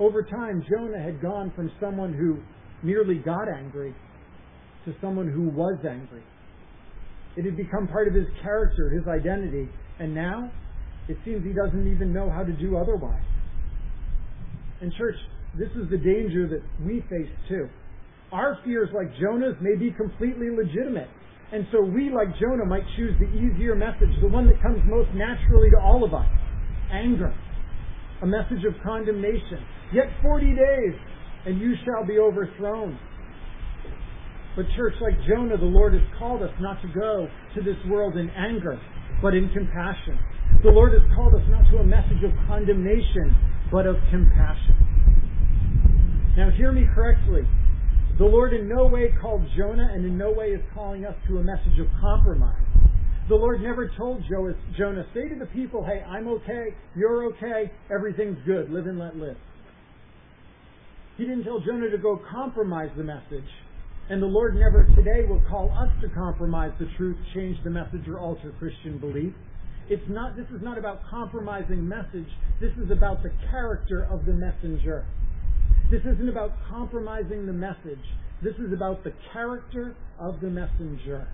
Over 0.00 0.22
time, 0.22 0.64
Jonah 0.70 1.02
had 1.02 1.20
gone 1.20 1.52
from 1.56 1.70
someone 1.80 2.12
who 2.14 2.38
merely 2.86 3.16
got 3.16 3.48
angry 3.48 3.94
to 4.84 4.94
someone 5.00 5.28
who 5.28 5.48
was 5.48 5.78
angry. 5.88 6.22
It 7.36 7.44
had 7.44 7.56
become 7.56 7.88
part 7.88 8.08
of 8.08 8.14
his 8.14 8.26
character, 8.42 8.90
his 8.90 9.06
identity, 9.08 9.68
and 9.98 10.14
now 10.14 10.50
it 11.08 11.16
seems 11.24 11.44
he 11.44 11.52
doesn't 11.52 11.90
even 11.90 12.12
know 12.12 12.30
how 12.30 12.44
to 12.44 12.52
do 12.52 12.76
otherwise. 12.76 13.22
And, 14.80 14.92
church, 14.94 15.16
this 15.58 15.68
is 15.74 15.90
the 15.90 15.98
danger 15.98 16.46
that 16.48 16.62
we 16.86 17.00
face 17.10 17.30
too. 17.48 17.68
Our 18.30 18.58
fears, 18.64 18.90
like 18.94 19.08
Jonah's, 19.20 19.56
may 19.60 19.74
be 19.74 19.90
completely 19.90 20.50
legitimate. 20.50 21.08
And 21.50 21.66
so 21.72 21.80
we, 21.80 22.10
like 22.10 22.28
Jonah, 22.38 22.66
might 22.66 22.84
choose 22.96 23.14
the 23.18 23.26
easier 23.32 23.74
message, 23.74 24.12
the 24.20 24.28
one 24.28 24.46
that 24.46 24.60
comes 24.62 24.78
most 24.84 25.08
naturally 25.14 25.70
to 25.70 25.80
all 25.80 26.04
of 26.04 26.12
us 26.12 26.26
anger, 26.92 27.34
a 28.22 28.26
message 28.26 28.64
of 28.66 28.74
condemnation. 28.82 29.64
Yet 29.92 30.06
40 30.22 30.46
days, 30.46 30.94
and 31.46 31.60
you 31.60 31.74
shall 31.84 32.06
be 32.06 32.18
overthrown. 32.18 32.98
But, 34.56 34.66
church, 34.76 34.94
like 35.00 35.14
Jonah, 35.28 35.56
the 35.56 35.64
Lord 35.64 35.94
has 35.94 36.02
called 36.18 36.42
us 36.42 36.50
not 36.60 36.82
to 36.82 36.88
go 36.88 37.28
to 37.54 37.62
this 37.62 37.76
world 37.88 38.16
in 38.16 38.28
anger, 38.30 38.80
but 39.22 39.34
in 39.34 39.48
compassion. 39.50 40.18
The 40.64 40.70
Lord 40.70 40.92
has 40.92 41.02
called 41.14 41.34
us 41.34 41.46
not 41.48 41.70
to 41.70 41.78
a 41.78 41.84
message 41.84 42.24
of 42.24 42.32
condemnation, 42.48 43.36
but 43.70 43.86
of 43.86 43.96
compassion. 44.10 44.74
Now, 46.36 46.50
hear 46.50 46.72
me 46.72 46.86
correctly. 46.94 47.42
The 48.18 48.24
Lord 48.24 48.52
in 48.52 48.68
no 48.68 48.86
way 48.86 49.14
called 49.20 49.46
Jonah 49.56 49.88
and 49.92 50.04
in 50.04 50.18
no 50.18 50.32
way 50.32 50.48
is 50.48 50.60
calling 50.74 51.04
us 51.04 51.14
to 51.28 51.38
a 51.38 51.42
message 51.42 51.78
of 51.78 51.86
compromise. 52.00 52.66
The 53.28 53.34
Lord 53.34 53.60
never 53.60 53.90
told 53.94 54.24
Jonah, 54.26 55.06
say 55.12 55.28
to 55.28 55.34
the 55.38 55.46
people, 55.52 55.84
hey, 55.84 56.02
I'm 56.02 56.26
okay, 56.28 56.74
you're 56.96 57.24
okay, 57.34 57.70
everything's 57.92 58.38
good, 58.46 58.70
live 58.70 58.86
and 58.86 58.98
let 58.98 59.16
live. 59.16 59.36
He 61.18 61.24
didn't 61.24 61.44
tell 61.44 61.60
Jonah 61.60 61.90
to 61.90 61.98
go 61.98 62.18
compromise 62.30 62.88
the 62.96 63.04
message. 63.04 63.48
And 64.08 64.22
the 64.22 64.26
Lord 64.26 64.54
never 64.54 64.88
today 64.96 65.28
will 65.28 65.42
call 65.50 65.70
us 65.78 65.90
to 66.00 66.08
compromise 66.08 66.72
the 66.80 66.86
truth, 66.96 67.18
change 67.34 67.58
the 67.64 67.70
message, 67.70 68.08
or 68.08 68.18
alter 68.18 68.50
Christian 68.58 68.96
belief. 68.98 69.34
It's 69.90 70.08
not, 70.08 70.34
this 70.34 70.46
is 70.46 70.62
not 70.62 70.78
about 70.78 71.00
compromising 71.10 71.86
message. 71.86 72.28
This 72.62 72.72
is 72.82 72.90
about 72.90 73.22
the 73.22 73.30
character 73.50 74.08
of 74.10 74.24
the 74.24 74.32
messenger. 74.32 75.04
This 75.90 76.00
isn't 76.00 76.28
about 76.30 76.52
compromising 76.70 77.44
the 77.44 77.52
message. 77.52 78.04
This 78.42 78.54
is 78.54 78.72
about 78.72 79.04
the 79.04 79.12
character 79.34 79.94
of 80.18 80.40
the 80.40 80.48
messenger. 80.48 81.28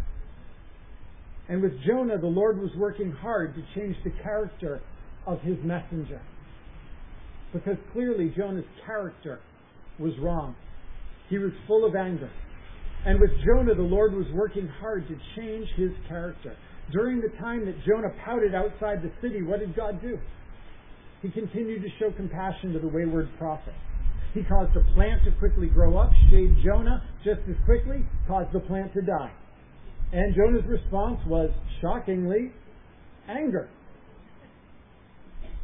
And 1.49 1.63
with 1.63 1.73
Jonah, 1.87 2.19
the 2.19 2.27
Lord 2.27 2.59
was 2.59 2.71
working 2.77 3.13
hard 3.13 3.55
to 3.55 3.63
change 3.79 3.97
the 4.05 4.11
character 4.23 4.81
of 5.27 5.41
his 5.41 5.57
messenger. 5.63 6.21
Because 7.53 7.77
clearly 7.93 8.33
Jonah's 8.37 8.65
character 8.87 9.41
was 9.99 10.13
wrong. 10.21 10.57
He 11.29 11.39
was 11.39 11.53
full 11.67 11.85
of 11.85 11.95
anger. 11.95 12.31
And 13.07 13.21
with 13.21 13.31
Jonah, 13.45 13.75
the 13.75 13.83
Lord 13.83 14.15
was 14.15 14.27
working 14.33 14.67
hard 14.81 15.07
to 15.09 15.17
change 15.37 15.69
his 15.77 15.91
character. 16.09 16.57
During 16.93 17.21
the 17.21 17.29
time 17.39 17.65
that 17.67 17.77
Jonah 17.85 18.13
pouted 18.25 18.55
outside 18.55 19.03
the 19.03 19.13
city, 19.21 19.43
what 19.43 19.61
did 19.61 19.77
God 19.77 20.01
do? 20.01 20.19
He 21.23 21.31
continued 21.31 21.83
to 21.83 21.89
show 21.99 22.11
compassion 22.13 22.73
to 22.73 22.79
the 22.79 22.89
wayward 22.89 23.29
prophet. 23.39 23.75
He 24.33 24.43
caused 24.43 24.75
the 24.75 24.85
plant 24.95 25.25
to 25.25 25.33
quickly 25.39 25.69
grow 25.69 25.97
up, 25.97 26.11
shaved 26.31 26.59
Jonah 26.65 27.03
just 27.25 27.41
as 27.49 27.57
quickly, 27.65 28.05
caused 28.27 28.53
the 28.53 28.61
plant 28.61 28.93
to 28.95 29.03
die. 29.03 29.33
And 30.15 30.33
Jonah's 30.35 30.65
response 30.69 31.19
was, 31.27 31.51
shockingly, 31.81 32.53
anger. 33.29 33.69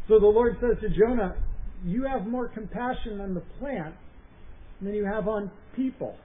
So 0.09 0.19
the 0.19 0.27
Lord 0.27 0.57
says 0.61 0.77
to 0.81 0.89
Jonah, 0.89 1.37
You 1.85 2.05
have 2.05 2.27
more 2.27 2.49
compassion 2.49 3.21
on 3.21 3.35
the 3.35 3.43
plant 3.61 3.95
than 4.83 4.93
you 4.93 5.05
have 5.05 5.29
on 5.29 5.53
people. 5.77 6.17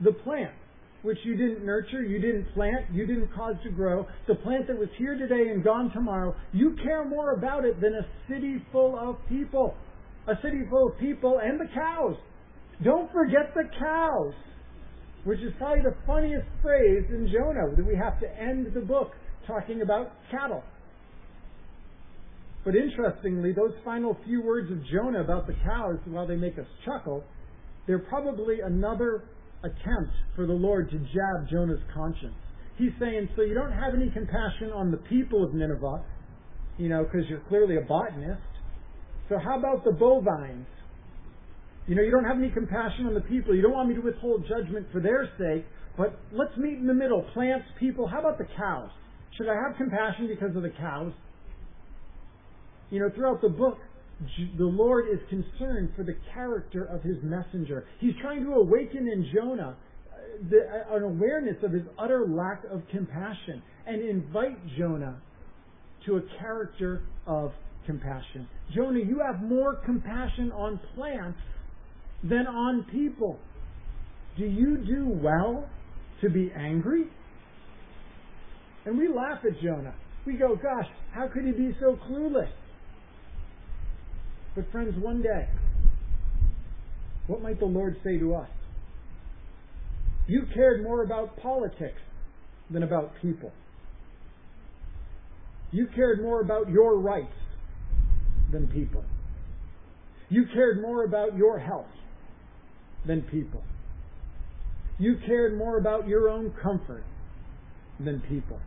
The 0.00 0.12
plant 0.12 0.50
which 1.02 1.18
you 1.24 1.36
didn't 1.36 1.64
nurture, 1.64 2.02
you 2.02 2.20
didn't 2.20 2.52
plant, 2.54 2.86
you 2.92 3.06
didn't 3.06 3.28
cause 3.34 3.56
to 3.64 3.70
grow, 3.70 4.06
the 4.28 4.36
plant 4.36 4.68
that 4.68 4.78
was 4.78 4.88
here 4.98 5.18
today 5.18 5.50
and 5.50 5.64
gone 5.64 5.90
tomorrow, 5.92 6.34
you 6.52 6.76
care 6.82 7.04
more 7.04 7.32
about 7.32 7.64
it 7.64 7.80
than 7.80 7.94
a 7.94 8.06
city 8.28 8.64
full 8.70 8.96
of 8.98 9.16
people. 9.28 9.74
A 10.28 10.34
city 10.42 10.62
full 10.70 10.92
of 10.92 10.98
people 10.98 11.40
and 11.42 11.60
the 11.60 11.66
cows. 11.74 12.16
Don't 12.84 13.10
forget 13.12 13.52
the 13.54 13.64
cows, 13.78 14.32
which 15.24 15.40
is 15.40 15.52
probably 15.58 15.82
the 15.82 15.96
funniest 16.06 16.46
phrase 16.62 17.04
in 17.10 17.30
Jonah 17.32 17.74
that 17.76 17.86
we 17.86 17.94
have 17.96 18.18
to 18.20 18.40
end 18.40 18.72
the 18.74 18.80
book 18.80 19.12
talking 19.46 19.82
about 19.82 20.12
cattle. 20.30 20.62
But 22.64 22.74
interestingly, 22.76 23.52
those 23.52 23.74
final 23.84 24.16
few 24.24 24.42
words 24.42 24.70
of 24.70 24.78
Jonah 24.86 25.20
about 25.20 25.46
the 25.46 25.54
cows, 25.64 25.98
while 26.06 26.26
they 26.26 26.36
make 26.36 26.58
us 26.58 26.66
chuckle, 26.84 27.24
they're 27.86 27.98
probably 27.98 28.60
another 28.64 29.24
attempt 29.64 30.12
for 30.36 30.46
the 30.46 30.52
Lord 30.52 30.90
to 30.90 30.98
jab 30.98 31.50
Jonah's 31.50 31.80
conscience. 31.94 32.34
He's 32.76 32.92
saying, 33.00 33.28
so 33.36 33.42
you 33.42 33.54
don't 33.54 33.72
have 33.72 33.94
any 33.94 34.10
compassion 34.10 34.70
on 34.74 34.90
the 34.90 34.96
people 34.96 35.44
of 35.44 35.54
Nineveh, 35.54 36.02
you 36.78 36.88
know, 36.88 37.04
because 37.04 37.28
you're 37.28 37.42
clearly 37.48 37.76
a 37.76 37.80
botanist. 37.80 38.40
So 39.28 39.38
how 39.38 39.58
about 39.58 39.84
the 39.84 39.92
bovines? 39.92 40.66
You 41.86 41.96
know, 41.96 42.02
you 42.02 42.10
don't 42.10 42.24
have 42.24 42.36
any 42.36 42.50
compassion 42.50 43.06
on 43.06 43.14
the 43.14 43.20
people. 43.20 43.54
You 43.54 43.62
don't 43.62 43.72
want 43.72 43.88
me 43.88 43.94
to 43.96 44.00
withhold 44.00 44.46
judgment 44.48 44.86
for 44.92 45.00
their 45.00 45.28
sake, 45.38 45.64
but 45.96 46.18
let's 46.32 46.56
meet 46.56 46.78
in 46.78 46.86
the 46.86 46.94
middle. 46.94 47.22
Plants, 47.34 47.66
people. 47.80 48.06
How 48.06 48.20
about 48.20 48.38
the 48.38 48.46
cows? 48.56 48.90
Should 49.36 49.48
I 49.48 49.54
have 49.54 49.76
compassion 49.76 50.28
because 50.28 50.54
of 50.56 50.62
the 50.62 50.70
cows? 50.70 51.12
You 52.90 53.00
know, 53.00 53.10
throughout 53.14 53.40
the 53.40 53.48
book, 53.48 53.78
the 54.58 54.64
Lord 54.64 55.06
is 55.08 55.18
concerned 55.28 55.90
for 55.96 56.04
the 56.04 56.14
character 56.32 56.84
of 56.84 57.02
his 57.02 57.16
messenger. 57.22 57.86
He's 57.98 58.14
trying 58.20 58.44
to 58.44 58.52
awaken 58.52 59.08
in 59.08 59.28
Jonah 59.34 59.74
uh, 59.74 60.16
the, 60.50 60.58
uh, 60.58 60.96
an 60.96 61.02
awareness 61.02 61.56
of 61.64 61.72
his 61.72 61.82
utter 61.98 62.26
lack 62.28 62.62
of 62.70 62.82
compassion 62.90 63.62
and 63.86 64.00
invite 64.00 64.58
Jonah 64.78 65.20
to 66.06 66.16
a 66.16 66.20
character 66.38 67.02
of 67.26 67.52
compassion. 67.86 68.46
Jonah, 68.74 69.00
you 69.00 69.20
have 69.24 69.42
more 69.42 69.76
compassion 69.84 70.52
on 70.52 70.78
plants 70.94 71.38
than 72.22 72.46
on 72.46 72.86
people. 72.90 73.38
Do 74.36 74.44
you 74.44 74.78
do 74.78 75.08
well 75.08 75.68
to 76.20 76.30
be 76.30 76.52
angry? 76.56 77.04
And 78.84 78.96
we 78.96 79.08
laugh 79.08 79.38
at 79.44 79.60
Jonah. 79.62 79.94
We 80.26 80.34
go, 80.34 80.54
gosh, 80.54 80.86
how 81.12 81.28
could 81.28 81.44
he 81.44 81.52
be 81.52 81.76
so 81.80 81.98
clueless? 82.08 82.50
But, 84.54 84.70
friends, 84.70 84.94
one 84.98 85.22
day, 85.22 85.48
what 87.26 87.42
might 87.42 87.58
the 87.58 87.66
Lord 87.66 87.96
say 88.04 88.18
to 88.18 88.34
us? 88.34 88.48
You 90.26 90.42
cared 90.54 90.82
more 90.82 91.02
about 91.02 91.36
politics 91.38 92.00
than 92.70 92.82
about 92.82 93.12
people. 93.20 93.50
You 95.72 95.88
cared 95.94 96.22
more 96.22 96.40
about 96.40 96.68
your 96.70 96.98
rights 96.98 97.32
than 98.52 98.68
people. 98.68 99.04
You 100.28 100.44
cared 100.54 100.80
more 100.80 101.04
about 101.04 101.36
your 101.36 101.58
health 101.58 101.86
than 103.06 103.22
people. 103.22 103.62
You 104.98 105.16
cared 105.26 105.56
more 105.56 105.78
about 105.78 106.06
your 106.06 106.28
own 106.28 106.52
comfort 106.62 107.04
than 107.98 108.20
people. 108.28 108.58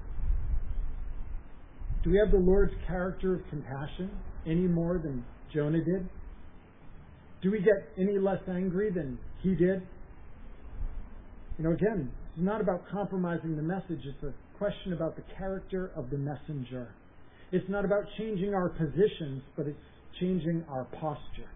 Do 2.04 2.12
we 2.12 2.18
have 2.18 2.32
the 2.32 2.38
Lord's 2.38 2.74
character 2.88 3.36
of 3.36 3.42
compassion 3.50 4.12
any 4.46 4.68
more 4.68 5.00
than 5.01 5.25
Jonah 5.54 5.84
did? 5.84 6.08
Do 7.42 7.51
we 7.51 7.60
get 7.60 7.89
any 7.98 8.20
less 8.20 8.42
angry 8.50 8.92
than 8.92 9.18
he 9.42 9.56
did? 9.56 9.82
You 11.58 11.63
know, 11.63 11.72
again, 11.72 12.12
It's 12.36 12.44
not 12.44 12.60
about 12.60 12.84
compromising 12.92 13.56
the 13.56 13.62
message, 13.62 14.01
it's 14.04 14.24
a 14.24 14.34
question 14.58 14.94
about 14.94 15.15
the 15.15 15.24
character 15.38 15.92
of 15.96 16.10
the 16.10 16.18
messenger. 16.18 16.89
It's 17.51 17.70
not 17.70 17.86
about 17.86 18.04
changing 18.18 18.54
our 18.54 18.70
positions, 18.70 19.42
but 19.56 19.68
it's 19.68 19.77
changing 20.20 20.65
our 20.70 20.86
posture. 21.00 21.50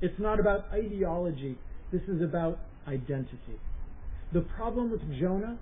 It's 0.00 0.18
not 0.18 0.38
about 0.38 0.66
ideology, 0.72 1.56
this 1.92 2.02
is 2.02 2.22
about 2.22 2.58
identity. 2.86 3.58
The 4.32 4.40
problem 4.40 4.90
with 4.90 5.00
Jonah, 5.18 5.58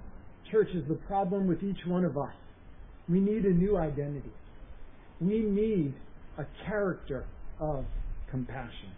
church, 0.51 0.69
is 0.75 0.87
the 0.89 0.95
problem 1.07 1.47
with 1.47 1.63
each 1.63 1.87
one 1.87 2.05
of 2.05 2.19
us. 2.19 2.35
We 3.09 3.21
need 3.21 3.45
a 3.45 3.53
new 3.53 3.77
identity. 3.77 4.33
We 5.21 5.41
need 5.41 5.95
a 6.39 6.45
character 6.67 7.25
of 7.61 7.85
compassion. 8.31 8.91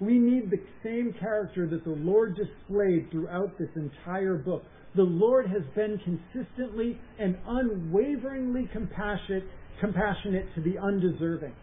We 0.00 0.18
need 0.18 0.50
the 0.50 0.60
same 0.84 1.14
character 1.18 1.66
that 1.68 1.84
the 1.84 1.90
Lord 1.90 2.36
displayed 2.36 3.10
throughout 3.10 3.58
this 3.58 3.70
entire 3.74 4.36
book. 4.36 4.62
The 4.94 5.02
Lord 5.02 5.46
has 5.48 5.62
been 5.74 5.98
consistently 6.04 6.98
and 7.18 7.36
unwaveringly 7.46 8.68
compassionate, 8.72 9.44
compassionate 9.80 10.46
to 10.54 10.62
the 10.62 10.78
undeserving. 10.78 11.54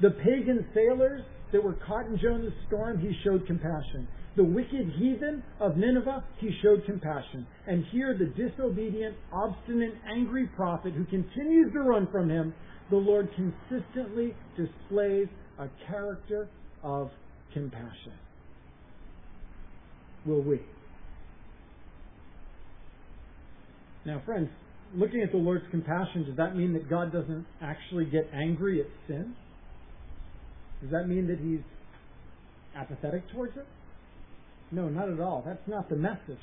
The 0.00 0.10
pagan 0.10 0.66
sailors 0.74 1.22
that 1.52 1.62
were 1.62 1.76
caught 1.86 2.06
in 2.06 2.18
Jonah's 2.18 2.52
storm, 2.66 3.00
he 3.00 3.12
showed 3.24 3.46
compassion. 3.46 4.06
The 4.38 4.44
wicked 4.44 4.92
heathen 4.96 5.42
of 5.58 5.76
Nineveh, 5.76 6.22
he 6.38 6.56
showed 6.62 6.84
compassion. 6.86 7.44
And 7.66 7.84
here, 7.90 8.16
the 8.16 8.26
disobedient, 8.26 9.16
obstinate, 9.32 9.94
angry 10.08 10.46
prophet 10.54 10.92
who 10.92 11.04
continues 11.06 11.72
to 11.72 11.80
run 11.80 12.06
from 12.12 12.30
him, 12.30 12.54
the 12.88 12.96
Lord 12.96 13.28
consistently 13.34 14.36
displays 14.56 15.26
a 15.58 15.66
character 15.88 16.48
of 16.84 17.10
compassion. 17.52 18.12
Will 20.24 20.42
we? 20.42 20.60
Now, 24.06 24.22
friends, 24.24 24.50
looking 24.94 25.20
at 25.22 25.32
the 25.32 25.38
Lord's 25.38 25.64
compassion, 25.72 26.26
does 26.26 26.36
that 26.36 26.54
mean 26.54 26.74
that 26.74 26.88
God 26.88 27.12
doesn't 27.12 27.44
actually 27.60 28.04
get 28.04 28.30
angry 28.32 28.80
at 28.82 28.86
sin? 29.08 29.34
Does 30.80 30.92
that 30.92 31.08
mean 31.08 31.26
that 31.26 31.40
he's 31.40 31.64
apathetic 32.76 33.28
towards 33.32 33.56
it? 33.56 33.66
No, 34.70 34.88
not 34.88 35.08
at 35.08 35.20
all. 35.20 35.42
That's 35.46 35.66
not 35.66 35.88
the 35.88 35.96
message. 35.96 36.38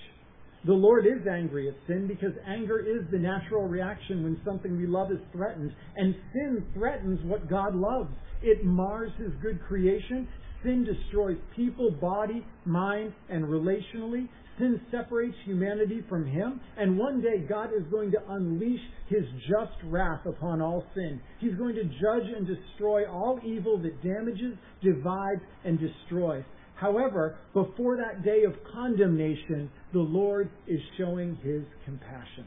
The 0.66 0.74
Lord 0.74 1.06
is 1.06 1.28
angry 1.28 1.68
at 1.68 1.76
sin 1.86 2.08
because 2.08 2.34
anger 2.48 2.80
is 2.80 3.06
the 3.12 3.20
natural 3.20 3.68
reaction 3.68 4.24
when 4.24 4.42
something 4.44 4.78
we 4.78 4.88
love 4.88 5.12
is 5.12 5.20
threatened. 5.32 5.72
And 5.96 6.16
sin 6.34 6.66
threatens 6.74 7.20
what 7.24 7.48
God 7.48 7.76
loves. 7.76 8.10
It 8.42 8.66
mars 8.66 9.12
His 9.20 9.32
good 9.44 9.62
creation. 9.62 10.28
Sin 10.64 10.84
destroys 10.84 11.38
people, 11.56 11.92
body, 11.92 12.44
mind, 12.66 13.14
and 13.30 13.46
relationally. 13.46 14.28
Sin 14.58 14.82
separates 14.90 15.36
humanity 15.46 16.04
from 16.10 16.26
Him. 16.26 16.60
And 16.78 16.98
one 16.98 17.22
day 17.22 17.46
God 17.48 17.66
is 17.66 17.84
going 17.92 18.10
to 18.12 18.18
unleash 18.30 18.82
His 19.08 19.26
just 19.48 19.78
wrath 19.84 20.26
upon 20.26 20.62
all 20.62 20.84
sin. 20.96 21.22
He's 21.40 21.54
going 21.56 21.76
to 21.76 21.84
judge 21.84 22.28
and 22.36 22.48
destroy 22.48 23.06
all 23.06 23.40
evil 23.46 23.78
that 23.84 24.02
damages, 24.02 24.58
divides, 24.82 25.42
and 25.64 25.80
destroys. 25.80 26.44
However, 26.76 27.38
before 27.54 27.98
that 27.98 28.24
day 28.24 28.44
of 28.44 28.54
condemnation, 28.74 29.70
the 29.94 30.00
Lord 30.00 30.50
is 30.68 30.80
showing 30.98 31.38
his 31.44 31.64
compassion. 31.86 32.46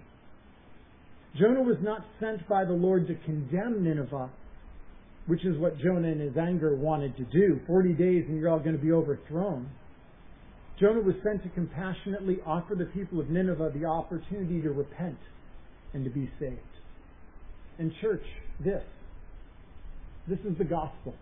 Jonah 1.38 1.62
was 1.62 1.76
not 1.82 2.04
sent 2.20 2.46
by 2.48 2.64
the 2.64 2.72
Lord 2.72 3.06
to 3.08 3.14
condemn 3.24 3.84
Nineveh, 3.84 4.30
which 5.26 5.44
is 5.44 5.56
what 5.58 5.78
Jonah 5.78 6.08
in 6.08 6.20
his 6.20 6.36
anger 6.36 6.74
wanted 6.74 7.16
to 7.16 7.24
do. 7.24 7.60
Forty 7.66 7.92
days 7.92 8.24
and 8.28 8.38
you're 8.38 8.50
all 8.50 8.58
going 8.58 8.76
to 8.76 8.82
be 8.82 8.92
overthrown. 8.92 9.70
Jonah 10.80 11.00
was 11.00 11.14
sent 11.24 11.42
to 11.42 11.48
compassionately 11.50 12.38
offer 12.46 12.74
the 12.74 12.86
people 12.86 13.20
of 13.20 13.28
Nineveh 13.30 13.72
the 13.74 13.84
opportunity 13.84 14.60
to 14.62 14.70
repent 14.70 15.18
and 15.92 16.04
to 16.04 16.10
be 16.10 16.30
saved. 16.38 16.58
And 17.78 17.92
church, 18.00 18.22
this, 18.62 18.82
this 20.28 20.38
is 20.40 20.56
the 20.58 20.64
gospel. 20.64 21.14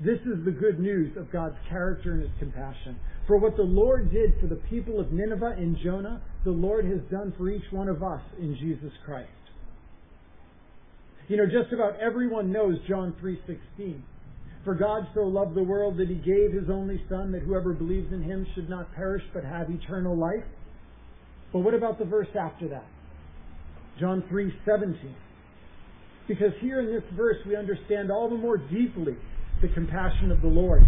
This 0.00 0.20
is 0.20 0.44
the 0.44 0.50
good 0.50 0.78
news 0.78 1.16
of 1.16 1.32
God's 1.32 1.56
character 1.68 2.12
and 2.12 2.22
His 2.22 2.30
compassion. 2.38 2.98
For 3.26 3.38
what 3.38 3.56
the 3.56 3.62
Lord 3.62 4.12
did 4.12 4.38
for 4.40 4.46
the 4.46 4.60
people 4.68 5.00
of 5.00 5.10
Nineveh 5.10 5.56
in 5.58 5.78
Jonah, 5.82 6.20
the 6.44 6.50
Lord 6.50 6.84
has 6.84 7.00
done 7.10 7.32
for 7.36 7.48
each 7.48 7.64
one 7.70 7.88
of 7.88 8.02
us 8.02 8.20
in 8.38 8.56
Jesus 8.56 8.92
Christ. 9.04 9.30
You 11.28 11.38
know, 11.38 11.46
just 11.46 11.72
about 11.72 11.98
everyone 11.98 12.52
knows 12.52 12.78
John 12.86 13.14
3:16. 13.20 14.02
For 14.64 14.74
God 14.74 15.06
so 15.14 15.22
loved 15.22 15.54
the 15.54 15.62
world 15.62 15.96
that 15.96 16.08
he 16.08 16.16
gave 16.16 16.52
his 16.52 16.68
only 16.68 17.02
son 17.08 17.32
that 17.32 17.42
whoever 17.42 17.72
believes 17.72 18.12
in 18.12 18.22
him 18.22 18.46
should 18.54 18.68
not 18.68 18.92
perish 18.94 19.22
but 19.32 19.44
have 19.44 19.70
eternal 19.70 20.16
life. 20.16 20.44
But 21.52 21.60
what 21.60 21.74
about 21.74 21.98
the 21.98 22.04
verse 22.04 22.28
after 22.38 22.68
that? 22.68 22.84
John 23.98 24.22
3:17. 24.22 25.14
Because 26.28 26.52
here 26.60 26.80
in 26.80 26.86
this 26.86 27.04
verse 27.16 27.38
we 27.46 27.56
understand 27.56 28.10
all 28.10 28.28
the 28.28 28.36
more 28.36 28.56
deeply 28.58 29.16
the 29.60 29.68
compassion 29.68 30.30
of 30.30 30.40
the 30.42 30.48
Lord. 30.48 30.84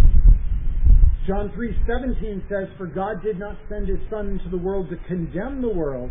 John 1.27 1.51
3:17 1.51 2.43
says, 2.49 2.69
"For 2.77 2.87
God 2.87 3.23
did 3.23 3.39
not 3.39 3.57
send 3.69 3.89
his 3.89 4.01
son 4.09 4.29
into 4.29 4.49
the 4.49 4.59
world 4.59 4.89
to 4.91 4.97
condemn 5.09 5.61
the 5.61 5.69
world, 5.69 6.11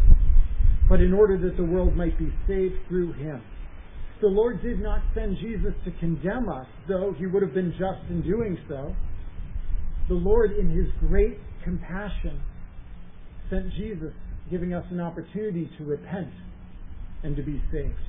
but 0.89 1.01
in 1.01 1.13
order 1.13 1.37
that 1.37 1.57
the 1.57 1.63
world 1.63 1.95
might 1.95 2.17
be 2.17 2.31
saved 2.45 2.75
through 2.87 3.13
him." 3.13 3.41
The 4.19 4.27
Lord 4.27 4.61
did 4.61 4.79
not 4.79 5.01
send 5.13 5.37
Jesus 5.37 5.73
to 5.85 5.91
condemn 5.91 6.49
us, 6.49 6.67
though 6.87 7.13
he 7.13 7.27
would 7.27 7.43
have 7.43 7.53
been 7.53 7.71
just 7.73 8.01
in 8.09 8.21
doing 8.21 8.57
so. 8.67 8.95
The 10.07 10.15
Lord, 10.15 10.51
in 10.53 10.69
his 10.69 10.91
great 11.07 11.39
compassion, 11.63 12.39
sent 13.49 13.71
Jesus, 13.73 14.13
giving 14.49 14.73
us 14.73 14.85
an 14.89 14.99
opportunity 14.99 15.69
to 15.77 15.83
repent 15.83 16.33
and 17.23 17.35
to 17.35 17.43
be 17.43 17.61
saved. 17.71 17.99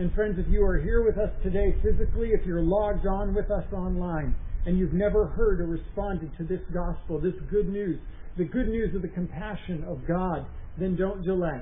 And 0.00 0.10
friends, 0.14 0.38
if 0.38 0.50
you 0.50 0.64
are 0.64 0.78
here 0.78 1.04
with 1.04 1.18
us 1.18 1.28
today 1.42 1.76
physically, 1.82 2.30
if 2.30 2.46
you're 2.46 2.62
logged 2.62 3.06
on 3.06 3.34
with 3.34 3.50
us 3.50 3.70
online, 3.70 4.34
and 4.64 4.78
you've 4.78 4.94
never 4.94 5.26
heard 5.26 5.60
or 5.60 5.66
responded 5.66 6.30
to 6.38 6.44
this 6.44 6.62
gospel, 6.72 7.20
this 7.20 7.34
good 7.50 7.68
news, 7.68 8.00
the 8.38 8.44
good 8.44 8.68
news 8.68 8.94
of 8.96 9.02
the 9.02 9.08
compassion 9.08 9.84
of 9.86 9.98
God, 10.08 10.46
then 10.78 10.96
don't 10.96 11.22
delay. 11.22 11.60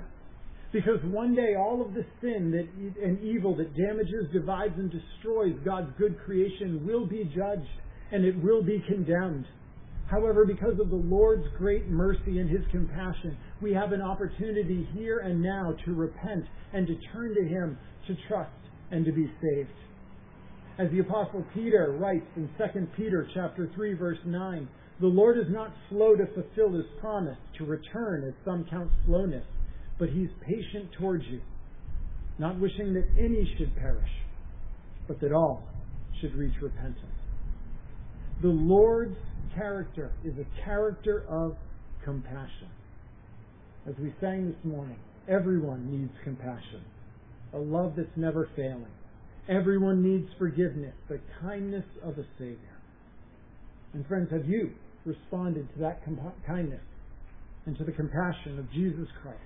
Because 0.72 1.00
one 1.06 1.34
day 1.34 1.56
all 1.58 1.82
of 1.84 1.94
the 1.94 2.04
sin 2.20 2.52
that, 2.52 3.02
and 3.04 3.20
evil 3.24 3.56
that 3.56 3.76
damages, 3.76 4.30
divides, 4.32 4.74
and 4.76 4.88
destroys 4.88 5.54
God's 5.64 5.90
good 5.98 6.16
creation 6.24 6.86
will 6.86 7.08
be 7.08 7.24
judged 7.34 7.66
and 8.12 8.24
it 8.24 8.40
will 8.40 8.62
be 8.62 8.80
condemned. 8.86 9.46
However, 10.10 10.46
because 10.46 10.80
of 10.80 10.88
the 10.88 10.96
Lord's 10.96 11.46
great 11.58 11.88
mercy 11.88 12.38
and 12.38 12.48
His 12.48 12.62
compassion, 12.70 13.36
we 13.60 13.74
have 13.74 13.92
an 13.92 14.00
opportunity 14.00 14.88
here 14.94 15.18
and 15.18 15.42
now 15.42 15.74
to 15.84 15.94
repent 15.94 16.44
and 16.72 16.86
to 16.86 16.94
turn 17.12 17.34
to 17.34 17.44
Him 17.44 17.78
to 18.06 18.16
trust 18.26 18.50
and 18.90 19.04
to 19.04 19.12
be 19.12 19.30
saved. 19.42 19.68
As 20.78 20.90
the 20.92 21.00
apostle 21.00 21.44
Peter 21.52 21.94
writes 21.98 22.26
in 22.36 22.48
2 22.56 22.86
Peter 22.96 23.28
chapter 23.34 23.68
3 23.74 23.94
verse 23.94 24.18
9, 24.24 24.68
the 25.00 25.06
Lord 25.06 25.36
is 25.38 25.46
not 25.48 25.72
slow 25.90 26.16
to 26.16 26.26
fulfill 26.26 26.72
his 26.72 26.86
promise 27.00 27.36
to 27.58 27.64
return 27.64 28.24
as 28.26 28.34
some 28.44 28.64
count 28.70 28.90
slowness, 29.06 29.44
but 29.98 30.08
he's 30.08 30.28
patient 30.40 30.90
towards 30.98 31.24
you, 31.26 31.40
not 32.38 32.58
wishing 32.58 32.94
that 32.94 33.06
any 33.18 33.54
should 33.58 33.76
perish, 33.76 34.10
but 35.06 35.20
that 35.20 35.32
all 35.32 35.68
should 36.20 36.34
reach 36.34 36.54
repentance. 36.62 37.04
The 38.40 38.48
Lord's 38.48 39.16
character 39.58 40.12
is 40.24 40.34
a 40.38 40.64
character 40.64 41.24
of 41.28 41.56
compassion. 42.04 42.70
As 43.88 43.94
we 44.00 44.14
sang 44.20 44.48
this 44.48 44.64
morning, 44.64 44.98
everyone 45.28 45.90
needs 45.90 46.12
compassion 46.24 46.82
a 47.52 47.58
love 47.58 47.94
that's 47.96 48.08
never 48.16 48.48
failing. 48.56 48.92
Everyone 49.48 50.02
needs 50.02 50.28
forgiveness, 50.38 50.94
the 51.08 51.20
kindness 51.40 51.84
of 52.04 52.18
a 52.18 52.24
Savior. 52.38 52.58
And 53.94 54.06
friends, 54.06 54.30
have 54.30 54.46
you 54.46 54.72
responded 55.06 55.72
to 55.74 55.80
that 55.80 56.04
comp- 56.04 56.46
kindness 56.46 56.82
and 57.64 57.76
to 57.78 57.84
the 57.84 57.92
compassion 57.92 58.58
of 58.58 58.70
Jesus 58.72 59.08
Christ? 59.22 59.38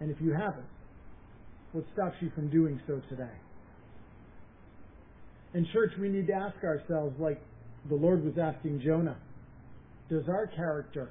And 0.00 0.10
if 0.10 0.16
you 0.20 0.32
haven't, 0.32 0.66
what 1.72 1.84
stops 1.94 2.16
you 2.20 2.30
from 2.34 2.48
doing 2.50 2.80
so 2.86 3.00
today? 3.08 3.34
In 5.54 5.66
church, 5.72 5.90
we 6.00 6.08
need 6.08 6.28
to 6.28 6.32
ask 6.32 6.56
ourselves, 6.62 7.14
like 7.18 7.40
the 7.88 7.94
Lord 7.94 8.24
was 8.24 8.34
asking 8.38 8.80
Jonah, 8.84 9.16
does 10.08 10.28
our 10.28 10.46
character 10.46 11.10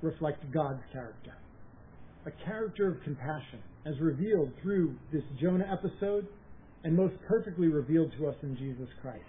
reflect 0.00 0.50
God's 0.52 0.82
character? 0.92 1.34
A 2.26 2.30
character 2.44 2.88
of 2.88 3.02
compassion 3.02 3.60
as 3.84 3.98
revealed 4.00 4.52
through 4.62 4.94
this 5.12 5.22
Jonah 5.40 5.66
episode 5.70 6.26
and 6.84 6.96
most 6.96 7.14
perfectly 7.28 7.68
revealed 7.68 8.12
to 8.18 8.26
us 8.26 8.36
in 8.42 8.56
Jesus 8.56 8.88
Christ. 9.00 9.22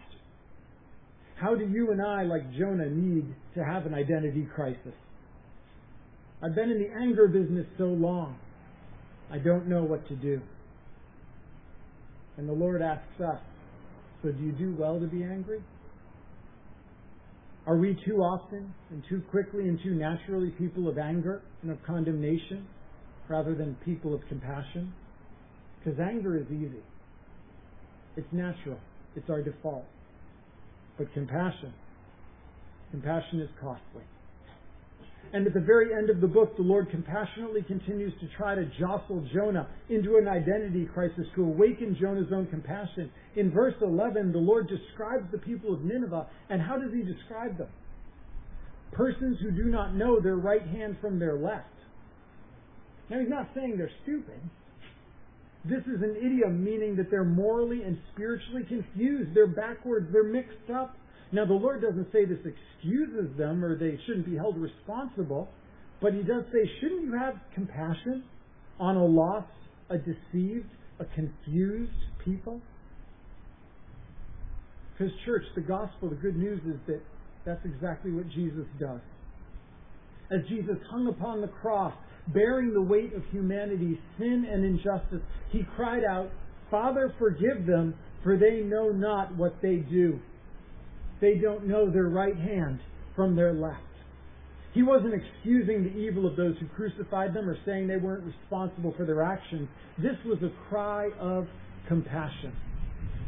How 1.35 1.55
do 1.55 1.65
you 1.65 1.91
and 1.91 2.01
I, 2.01 2.23
like 2.23 2.53
Jonah, 2.57 2.89
need 2.89 3.25
to 3.55 3.63
have 3.63 3.85
an 3.85 3.93
identity 3.93 4.47
crisis? 4.55 4.93
I've 6.41 6.55
been 6.55 6.69
in 6.69 6.79
the 6.79 6.89
anger 6.99 7.27
business 7.27 7.65
so 7.77 7.85
long, 7.85 8.37
I 9.31 9.37
don't 9.37 9.67
know 9.67 9.83
what 9.83 10.07
to 10.09 10.15
do. 10.15 10.41
And 12.37 12.47
the 12.47 12.53
Lord 12.53 12.81
asks 12.81 13.19
us, 13.19 13.39
so 14.21 14.31
do 14.31 14.43
you 14.43 14.51
do 14.51 14.75
well 14.77 14.99
to 14.99 15.07
be 15.07 15.23
angry? 15.23 15.61
Are 17.65 17.77
we 17.77 17.97
too 18.05 18.17
often 18.17 18.73
and 18.91 19.03
too 19.09 19.21
quickly 19.31 19.69
and 19.69 19.79
too 19.81 19.95
naturally 19.95 20.49
people 20.51 20.89
of 20.89 20.97
anger 20.97 21.41
and 21.61 21.71
of 21.71 21.77
condemnation 21.85 22.67
rather 23.29 23.55
than 23.55 23.75
people 23.85 24.13
of 24.13 24.21
compassion? 24.27 24.93
Because 25.79 25.99
anger 25.99 26.37
is 26.37 26.45
easy. 26.47 26.83
It's 28.17 28.27
natural. 28.33 28.79
It's 29.15 29.29
our 29.29 29.41
default. 29.41 29.85
But 30.97 31.11
compassion, 31.13 31.73
compassion 32.91 33.39
is 33.39 33.49
costly. 33.59 34.03
And 35.31 35.47
at 35.47 35.53
the 35.53 35.59
very 35.59 35.95
end 35.95 36.09
of 36.09 36.21
the 36.21 36.27
book, 36.27 36.55
the 36.57 36.63
Lord 36.63 36.89
compassionately 36.91 37.63
continues 37.63 38.13
to 38.19 38.27
try 38.37 38.53
to 38.53 38.65
jostle 38.79 39.25
Jonah 39.33 39.67
into 39.89 40.17
an 40.17 40.27
identity 40.27 40.87
crisis 40.93 41.25
to 41.35 41.43
awaken 41.43 41.97
Jonah's 41.99 42.31
own 42.31 42.47
compassion. 42.47 43.09
In 43.35 43.51
verse 43.51 43.73
11, 43.81 44.31
the 44.31 44.37
Lord 44.37 44.69
describes 44.69 45.25
the 45.31 45.39
people 45.39 45.73
of 45.73 45.81
Nineveh, 45.81 46.27
and 46.49 46.61
how 46.61 46.77
does 46.77 46.93
he 46.93 47.01
describe 47.01 47.57
them? 47.57 47.69
Persons 48.91 49.37
who 49.41 49.49
do 49.49 49.65
not 49.65 49.95
know 49.95 50.19
their 50.19 50.35
right 50.35 50.61
hand 50.61 50.97
from 51.01 51.17
their 51.17 51.35
left. 51.35 51.65
Now, 53.09 53.19
he's 53.19 53.29
not 53.29 53.49
saying 53.55 53.77
they're 53.77 53.89
stupid. 54.03 54.39
This 55.65 55.81
is 55.83 56.01
an 56.01 56.15
idiom 56.17 56.63
meaning 56.63 56.95
that 56.97 57.09
they're 57.09 57.23
morally 57.23 57.83
and 57.83 57.97
spiritually 58.13 58.63
confused. 58.67 59.33
They're 59.33 59.47
backwards. 59.47 60.07
They're 60.11 60.23
mixed 60.23 60.69
up. 60.73 60.95
Now, 61.33 61.45
the 61.45 61.53
Lord 61.53 61.81
doesn't 61.81 62.11
say 62.13 62.25
this 62.25 62.37
excuses 62.45 63.35
them 63.37 63.65
or 63.65 63.75
they 63.75 63.99
shouldn't 64.05 64.29
be 64.29 64.35
held 64.35 64.55
responsible, 64.55 65.49
but 65.99 66.13
He 66.13 66.21
does 66.21 66.43
say, 66.53 66.69
shouldn't 66.79 67.01
you 67.01 67.17
have 67.17 67.33
compassion 67.55 68.23
on 68.79 68.97
a 68.97 69.03
lost, 69.03 69.47
a 69.89 69.97
deceived, 69.97 70.69
a 70.99 71.05
confused 71.15 71.91
people? 72.23 72.61
Because, 74.93 75.11
church, 75.25 75.43
the 75.55 75.61
gospel, 75.61 76.09
the 76.09 76.15
good 76.15 76.37
news 76.37 76.61
is 76.67 76.79
that 76.85 77.01
that's 77.45 77.65
exactly 77.65 78.11
what 78.11 78.29
Jesus 78.29 78.67
does. 78.79 79.01
As 80.31 80.47
Jesus 80.47 80.77
hung 80.91 81.07
upon 81.07 81.41
the 81.41 81.47
cross, 81.47 81.93
bearing 82.27 82.73
the 82.73 82.81
weight 82.81 83.11
of 83.15 83.23
humanity's 83.31 83.97
sin 84.19 84.45
and 84.49 84.63
injustice, 84.63 85.21
he 85.49 85.63
cried 85.75 86.03
out, 86.03 86.29
Father, 86.69 87.13
forgive 87.17 87.65
them, 87.65 87.95
for 88.23 88.37
they 88.37 88.61
know 88.61 88.89
not 88.89 89.35
what 89.35 89.55
they 89.63 89.77
do. 89.77 90.19
They 91.23 91.35
don't 91.35 91.65
know 91.65 91.89
their 91.89 92.09
right 92.09 92.35
hand 92.35 92.81
from 93.15 93.33
their 93.33 93.53
left. 93.53 93.79
He 94.73 94.83
wasn't 94.83 95.13
excusing 95.13 95.85
the 95.85 95.97
evil 95.97 96.27
of 96.27 96.35
those 96.35 96.57
who 96.59 96.67
crucified 96.75 97.33
them 97.33 97.49
or 97.49 97.55
saying 97.65 97.87
they 97.87 97.95
weren't 97.95 98.25
responsible 98.25 98.93
for 98.97 99.05
their 99.05 99.23
actions. 99.23 99.69
This 99.97 100.17
was 100.25 100.37
a 100.43 100.51
cry 100.67 101.11
of 101.21 101.47
compassion. 101.87 102.51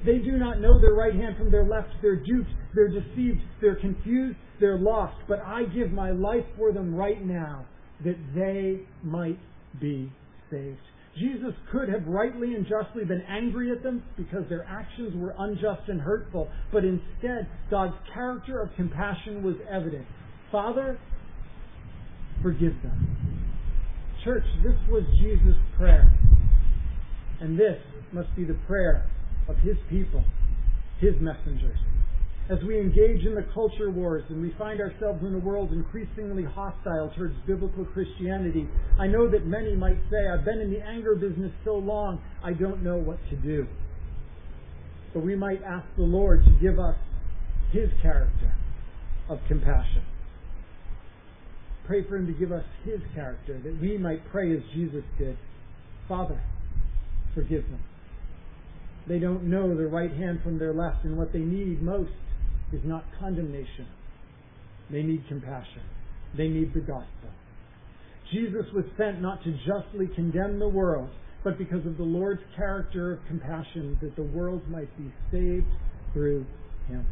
They 0.06 0.18
do 0.18 0.34
not 0.34 0.60
know 0.60 0.78
their 0.82 0.94
right 0.94 1.16
hand 1.16 1.38
from 1.38 1.50
their 1.52 1.64
left. 1.64 1.88
They're 2.02 2.18
duped. 2.18 2.50
They're 2.74 2.90
deceived. 2.90 3.40
They're 3.62 3.80
confused. 3.80 4.38
They're 4.60 4.78
lost. 4.78 5.16
But 5.30 5.40
I 5.40 5.64
give 5.64 5.94
my 5.94 6.12
life 6.12 6.44
for 6.58 6.74
them 6.74 6.94
right 6.94 7.26
now 7.26 7.66
that 8.04 8.18
they 8.36 8.82
might 9.04 9.40
be 9.80 10.12
saved. 10.52 10.80
Jesus 11.18 11.54
could 11.72 11.88
have 11.90 12.06
rightly 12.08 12.56
and 12.56 12.66
justly 12.68 13.06
been 13.06 13.22
angry 13.22 13.72
at 13.72 13.84
them 13.84 14.04
because 14.18 14.44
their 14.50 14.66
actions 14.66 15.14
were 15.16 15.34
unjust 15.38 15.88
and 15.88 16.02
hurtful, 16.02 16.50
but 16.74 16.84
instead, 16.84 17.48
God's 17.72 17.96
character 18.14 18.62
of 18.62 18.70
compassion 18.76 19.42
was 19.42 19.56
evident. 19.70 20.06
Father, 20.52 21.00
forgive 22.42 22.74
them. 22.84 23.46
Church, 24.24 24.44
this 24.64 24.76
was 24.90 25.04
Jesus' 25.18 25.56
prayer. 25.78 26.12
And 27.40 27.58
this 27.58 27.80
must 28.12 28.36
be 28.36 28.44
the 28.44 28.58
prayer 28.68 29.10
of 29.48 29.56
his 29.58 29.78
people, 29.90 30.24
his 31.00 31.14
messengers 31.22 31.80
as 32.50 32.60
we 32.68 32.80
engage 32.80 33.26
in 33.26 33.34
the 33.34 33.46
culture 33.54 33.90
wars 33.90 34.24
and 34.30 34.40
we 34.40 34.54
find 34.58 34.80
ourselves 34.80 35.24
in 35.24 35.34
a 35.34 35.40
world 35.40 35.72
increasingly 35.72 36.44
hostile 36.44 37.12
towards 37.18 37.34
biblical 37.48 37.86
Christianity, 37.86 38.70
I 39.00 39.08
know 39.08 39.30
that 39.30 39.48
many 39.48 39.76
might 39.76 39.98
say, 40.12 40.28
I've 40.28 40.46
been 40.46 40.60
in 40.60 40.72
the 40.72 40.82
anger 40.82 41.16
business 41.16 41.52
so 41.64 41.76
long, 41.76 42.22
I 42.44 42.54
don't 42.54 42.84
know 42.84 42.98
what 42.98 43.18
to 43.32 43.36
do. 43.36 43.66
But 45.14 45.26
we 45.26 45.36
might 45.36 45.64
ask 45.64 45.88
the 45.98 46.04
Lord 46.04 46.46
to 46.46 46.52
give 46.62 46.78
us 46.78 46.98
His 47.72 47.90
character 48.04 48.54
of 49.28 49.40
compassion. 49.48 50.04
Pray 51.88 52.08
for 52.08 52.18
Him 52.18 52.28
to 52.28 52.34
give 52.34 52.52
us 52.52 52.66
His 52.84 53.00
character, 53.16 53.60
that 53.64 53.82
we 53.82 53.98
might 53.98 54.22
pray 54.30 54.56
as 54.56 54.62
Jesus 54.74 55.04
did 55.18 55.38
Father, 56.08 56.40
forgive 57.34 57.64
them. 57.64 57.82
They 59.08 59.18
don't 59.20 59.44
know 59.44 59.76
their 59.76 59.88
right 59.88 60.12
hand 60.12 60.42
from 60.44 60.60
their 60.60 60.74
left, 60.74 61.04
and 61.04 61.18
what 61.18 61.34
they 61.34 61.40
need 61.40 61.82
most 61.82 62.12
is 62.74 62.82
not 62.84 63.04
condemnation. 63.20 63.88
They 64.92 65.04
need 65.04 65.28
compassion. 65.28 65.82
They 66.38 66.48
need 66.48 66.74
the 66.74 66.82
gospel. 66.82 67.30
Jesus 68.32 68.66
was 68.74 68.86
sent 68.98 69.22
not 69.22 69.44
to 69.44 69.52
justly 69.66 70.08
condemn 70.16 70.60
the 70.60 70.68
world, 70.68 71.10
but 71.44 71.58
because 71.58 71.86
of 71.86 71.98
the 71.98 72.04
Lord's 72.04 72.42
character 72.56 73.14
of 73.14 73.20
compassion, 73.28 73.98
that 74.02 74.16
the 74.16 74.24
world 74.24 74.68
might 74.70 74.96
be 74.98 75.12
saved 75.32 75.68
through 76.14 76.46
him. 76.88 77.06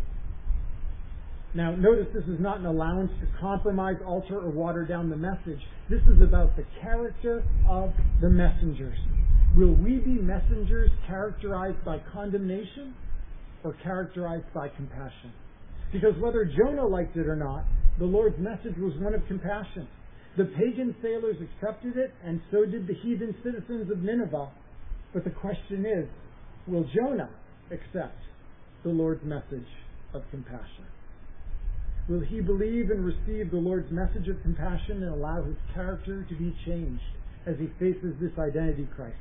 Now, 1.56 1.76
notice 1.76 2.08
this 2.16 2.24
is 2.24 2.40
not 2.40 2.60
an 2.60 2.66
allowance 2.66 3.12
to 3.22 3.28
compromise, 3.40 3.98
alter, 4.04 4.40
or 4.40 4.50
water 4.50 4.86
down 4.86 5.12
the 5.12 5.16
message. 5.16 5.60
This 5.88 6.02
is 6.12 6.20
about 6.22 6.56
the 6.56 6.66
character 6.82 7.44
of 7.70 7.92
the 8.22 8.30
messengers. 8.30 8.98
Will 9.56 9.76
we 9.76 9.98
be 9.98 10.20
messengers 10.20 10.90
characterized 11.06 11.86
by 11.86 12.00
condemnation 12.12 12.96
or 13.64 13.76
characterized 13.84 14.52
by 14.52 14.68
compassion? 14.70 15.32
Because 15.94 16.18
whether 16.20 16.44
Jonah 16.44 16.88
liked 16.88 17.16
it 17.16 17.28
or 17.28 17.36
not, 17.36 17.66
the 18.00 18.06
Lord's 18.06 18.40
message 18.40 18.76
was 18.78 18.94
one 19.00 19.14
of 19.14 19.26
compassion. 19.28 19.88
The 20.36 20.46
pagan 20.46 20.96
sailors 21.04 21.38
accepted 21.40 21.96
it, 21.96 22.12
and 22.26 22.42
so 22.52 22.66
did 22.66 22.88
the 22.88 22.96
heathen 22.96 23.36
citizens 23.44 23.92
of 23.92 24.00
Nineveh. 24.00 24.50
But 25.14 25.24
the 25.24 25.30
question 25.30 25.86
is, 25.86 26.10
will 26.66 26.90
Jonah 26.96 27.30
accept 27.70 28.18
the 28.84 28.90
Lord's 28.90 29.24
message 29.24 29.68
of 30.16 30.24
compassion? 30.32 30.86
Will 32.10 32.22
he 32.22 32.42
believe 32.42 32.90
and 32.90 33.06
receive 33.06 33.52
the 33.52 33.58
Lord's 33.58 33.92
message 33.92 34.28
of 34.28 34.42
compassion 34.42 35.04
and 35.04 35.14
allow 35.14 35.44
his 35.44 35.56
character 35.76 36.26
to 36.28 36.36
be 36.36 36.56
changed 36.66 37.04
as 37.46 37.56
he 37.60 37.68
faces 37.80 38.16
this 38.20 38.32
identity 38.40 38.88
crisis? 38.96 39.16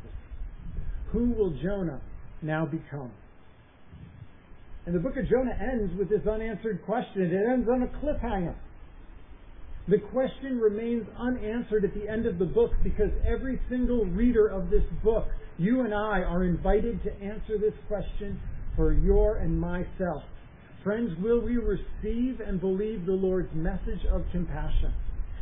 Who 1.13 1.31
will 1.33 1.51
Jonah 1.63 2.01
now 2.41 2.65
become? 2.65 3.13
And 4.87 4.95
the 4.95 4.99
book 4.99 5.17
of 5.17 5.29
Jonah 5.29 5.57
ends 5.61 5.93
with 5.97 6.09
this 6.09 6.27
unanswered 6.27 6.85
question. 6.85 7.23
It 7.23 7.51
ends 7.53 7.69
on 7.69 7.83
a 7.83 7.87
cliffhanger. 7.87 8.55
The 9.89 9.99
question 9.99 10.59
remains 10.59 11.07
unanswered 11.19 11.85
at 11.85 11.95
the 11.95 12.09
end 12.09 12.27
of 12.27 12.39
the 12.39 12.45
book 12.45 12.71
because 12.83 13.11
every 13.27 13.61
single 13.69 14.05
reader 14.07 14.47
of 14.47 14.71
this 14.71 14.85
book, 15.03 15.27
you 15.59 15.81
and 15.81 15.93
I, 15.93 16.21
are 16.21 16.45
invited 16.45 17.03
to 17.05 17.13
answer 17.15 17.59
this 17.59 17.75
question 17.89 18.41
for 18.77 18.93
your 18.93 19.37
and 19.37 19.61
myself. 19.61 20.23
Friends, 20.85 21.11
will 21.21 21.41
we 21.41 21.57
receive 21.57 22.41
and 22.41 22.61
believe 22.61 23.07
the 23.07 23.13
Lord's 23.13 23.53
message 23.55 24.05
of 24.11 24.23
compassion? 24.33 24.93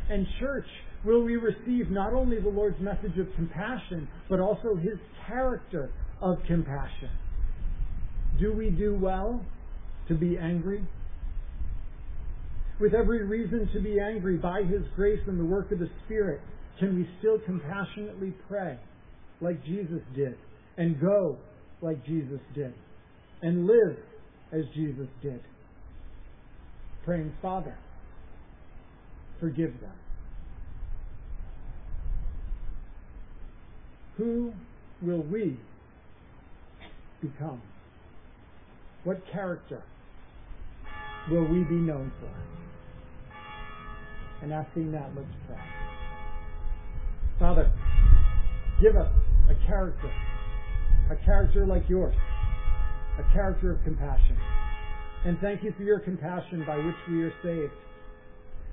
And 0.09 0.27
church, 0.39 0.67
will 1.03 1.23
we 1.23 1.35
receive 1.35 1.89
not 1.89 2.13
only 2.13 2.39
the 2.39 2.49
Lord's 2.49 2.79
message 2.79 3.17
of 3.17 3.27
compassion, 3.35 4.07
but 4.29 4.39
also 4.39 4.75
His 4.75 4.97
character 5.27 5.89
of 6.21 6.37
compassion? 6.47 7.09
Do 8.41 8.51
we 8.51 8.71
do 8.71 8.95
well 8.95 9.39
to 10.07 10.15
be 10.15 10.35
angry? 10.35 10.83
With 12.79 12.95
every 12.95 13.23
reason 13.23 13.69
to 13.71 13.79
be 13.79 13.99
angry 13.99 14.37
by 14.37 14.63
His 14.63 14.81
grace 14.95 15.19
and 15.27 15.39
the 15.39 15.45
work 15.45 15.71
of 15.71 15.77
the 15.77 15.89
Spirit, 16.05 16.41
can 16.79 16.95
we 16.95 17.07
still 17.19 17.37
compassionately 17.45 18.33
pray 18.49 18.79
like 19.41 19.63
Jesus 19.63 20.01
did, 20.15 20.35
and 20.77 20.99
go 20.99 21.37
like 21.83 22.03
Jesus 22.03 22.39
did, 22.55 22.73
and 23.43 23.67
live 23.67 23.97
as 24.51 24.63
Jesus 24.73 25.07
did? 25.21 25.39
Praying, 27.05 27.31
Father, 27.43 27.77
forgive 29.39 29.79
them. 29.81 29.93
Who 34.17 34.53
will 35.03 35.21
we 35.21 35.59
become? 37.21 37.61
What 39.03 39.21
character 39.31 39.81
will 41.29 41.45
we 41.45 41.63
be 41.63 41.75
known 41.75 42.11
for? 42.19 42.29
And 44.43 44.53
asking 44.53 44.91
that, 44.91 45.09
let's 45.15 45.27
pray. 45.47 45.57
Father, 47.39 47.71
give 48.81 48.95
us 48.95 49.11
a 49.49 49.67
character, 49.67 50.11
a 51.09 51.15
character 51.25 51.65
like 51.65 51.89
yours, 51.89 52.15
a 53.17 53.33
character 53.33 53.71
of 53.71 53.83
compassion. 53.83 54.37
And 55.25 55.39
thank 55.39 55.63
you 55.63 55.73
for 55.77 55.83
your 55.83 55.99
compassion 55.99 56.63
by 56.65 56.77
which 56.77 56.95
we 57.09 57.23
are 57.23 57.33
saved. 57.43 57.73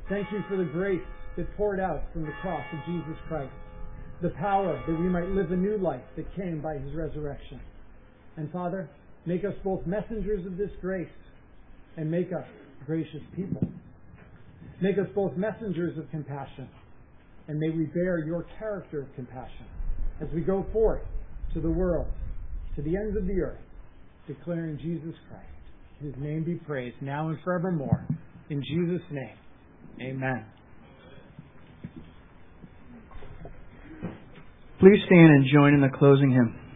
Thank 0.08 0.30
you 0.32 0.42
for 0.48 0.56
the 0.56 0.64
grace 0.64 1.00
that 1.36 1.54
poured 1.56 1.80
out 1.80 2.04
from 2.12 2.22
the 2.22 2.32
cross 2.42 2.64
of 2.72 2.78
Jesus 2.86 3.16
Christ, 3.28 3.52
the 4.22 4.30
power 4.30 4.82
that 4.86 4.98
we 4.98 5.08
might 5.08 5.28
live 5.28 5.52
a 5.52 5.56
new 5.56 5.78
life 5.78 6.04
that 6.16 6.34
came 6.34 6.60
by 6.60 6.78
his 6.78 6.94
resurrection. 6.94 7.60
And 8.36 8.50
Father, 8.50 8.88
Make 9.28 9.44
us 9.44 9.52
both 9.62 9.84
messengers 9.84 10.46
of 10.46 10.56
this 10.56 10.70
grace 10.80 11.06
and 11.98 12.10
make 12.10 12.28
us 12.28 12.46
gracious 12.86 13.20
people. 13.36 13.60
Make 14.80 14.96
us 14.96 15.04
both 15.14 15.36
messengers 15.36 15.98
of 15.98 16.10
compassion, 16.10 16.66
and 17.46 17.58
may 17.58 17.68
we 17.68 17.84
bear 17.92 18.24
your 18.24 18.46
character 18.58 19.02
of 19.02 19.14
compassion 19.14 19.66
as 20.22 20.28
we 20.34 20.40
go 20.40 20.64
forth 20.72 21.02
to 21.52 21.60
the 21.60 21.68
world, 21.70 22.06
to 22.76 22.80
the 22.80 22.96
ends 22.96 23.18
of 23.18 23.26
the 23.26 23.38
earth, 23.42 23.60
declaring 24.26 24.78
Jesus 24.78 25.14
Christ. 25.28 25.44
His 26.00 26.14
name 26.16 26.42
be 26.42 26.54
praised 26.54 26.96
now 27.02 27.28
and 27.28 27.36
forevermore. 27.44 28.06
In 28.48 28.62
Jesus' 28.62 29.06
name, 29.10 29.36
amen. 30.00 30.46
Please 34.80 35.00
stand 35.04 35.32
and 35.32 35.44
join 35.52 35.74
in 35.74 35.82
the 35.82 35.94
closing 35.98 36.30
hymn. 36.30 36.67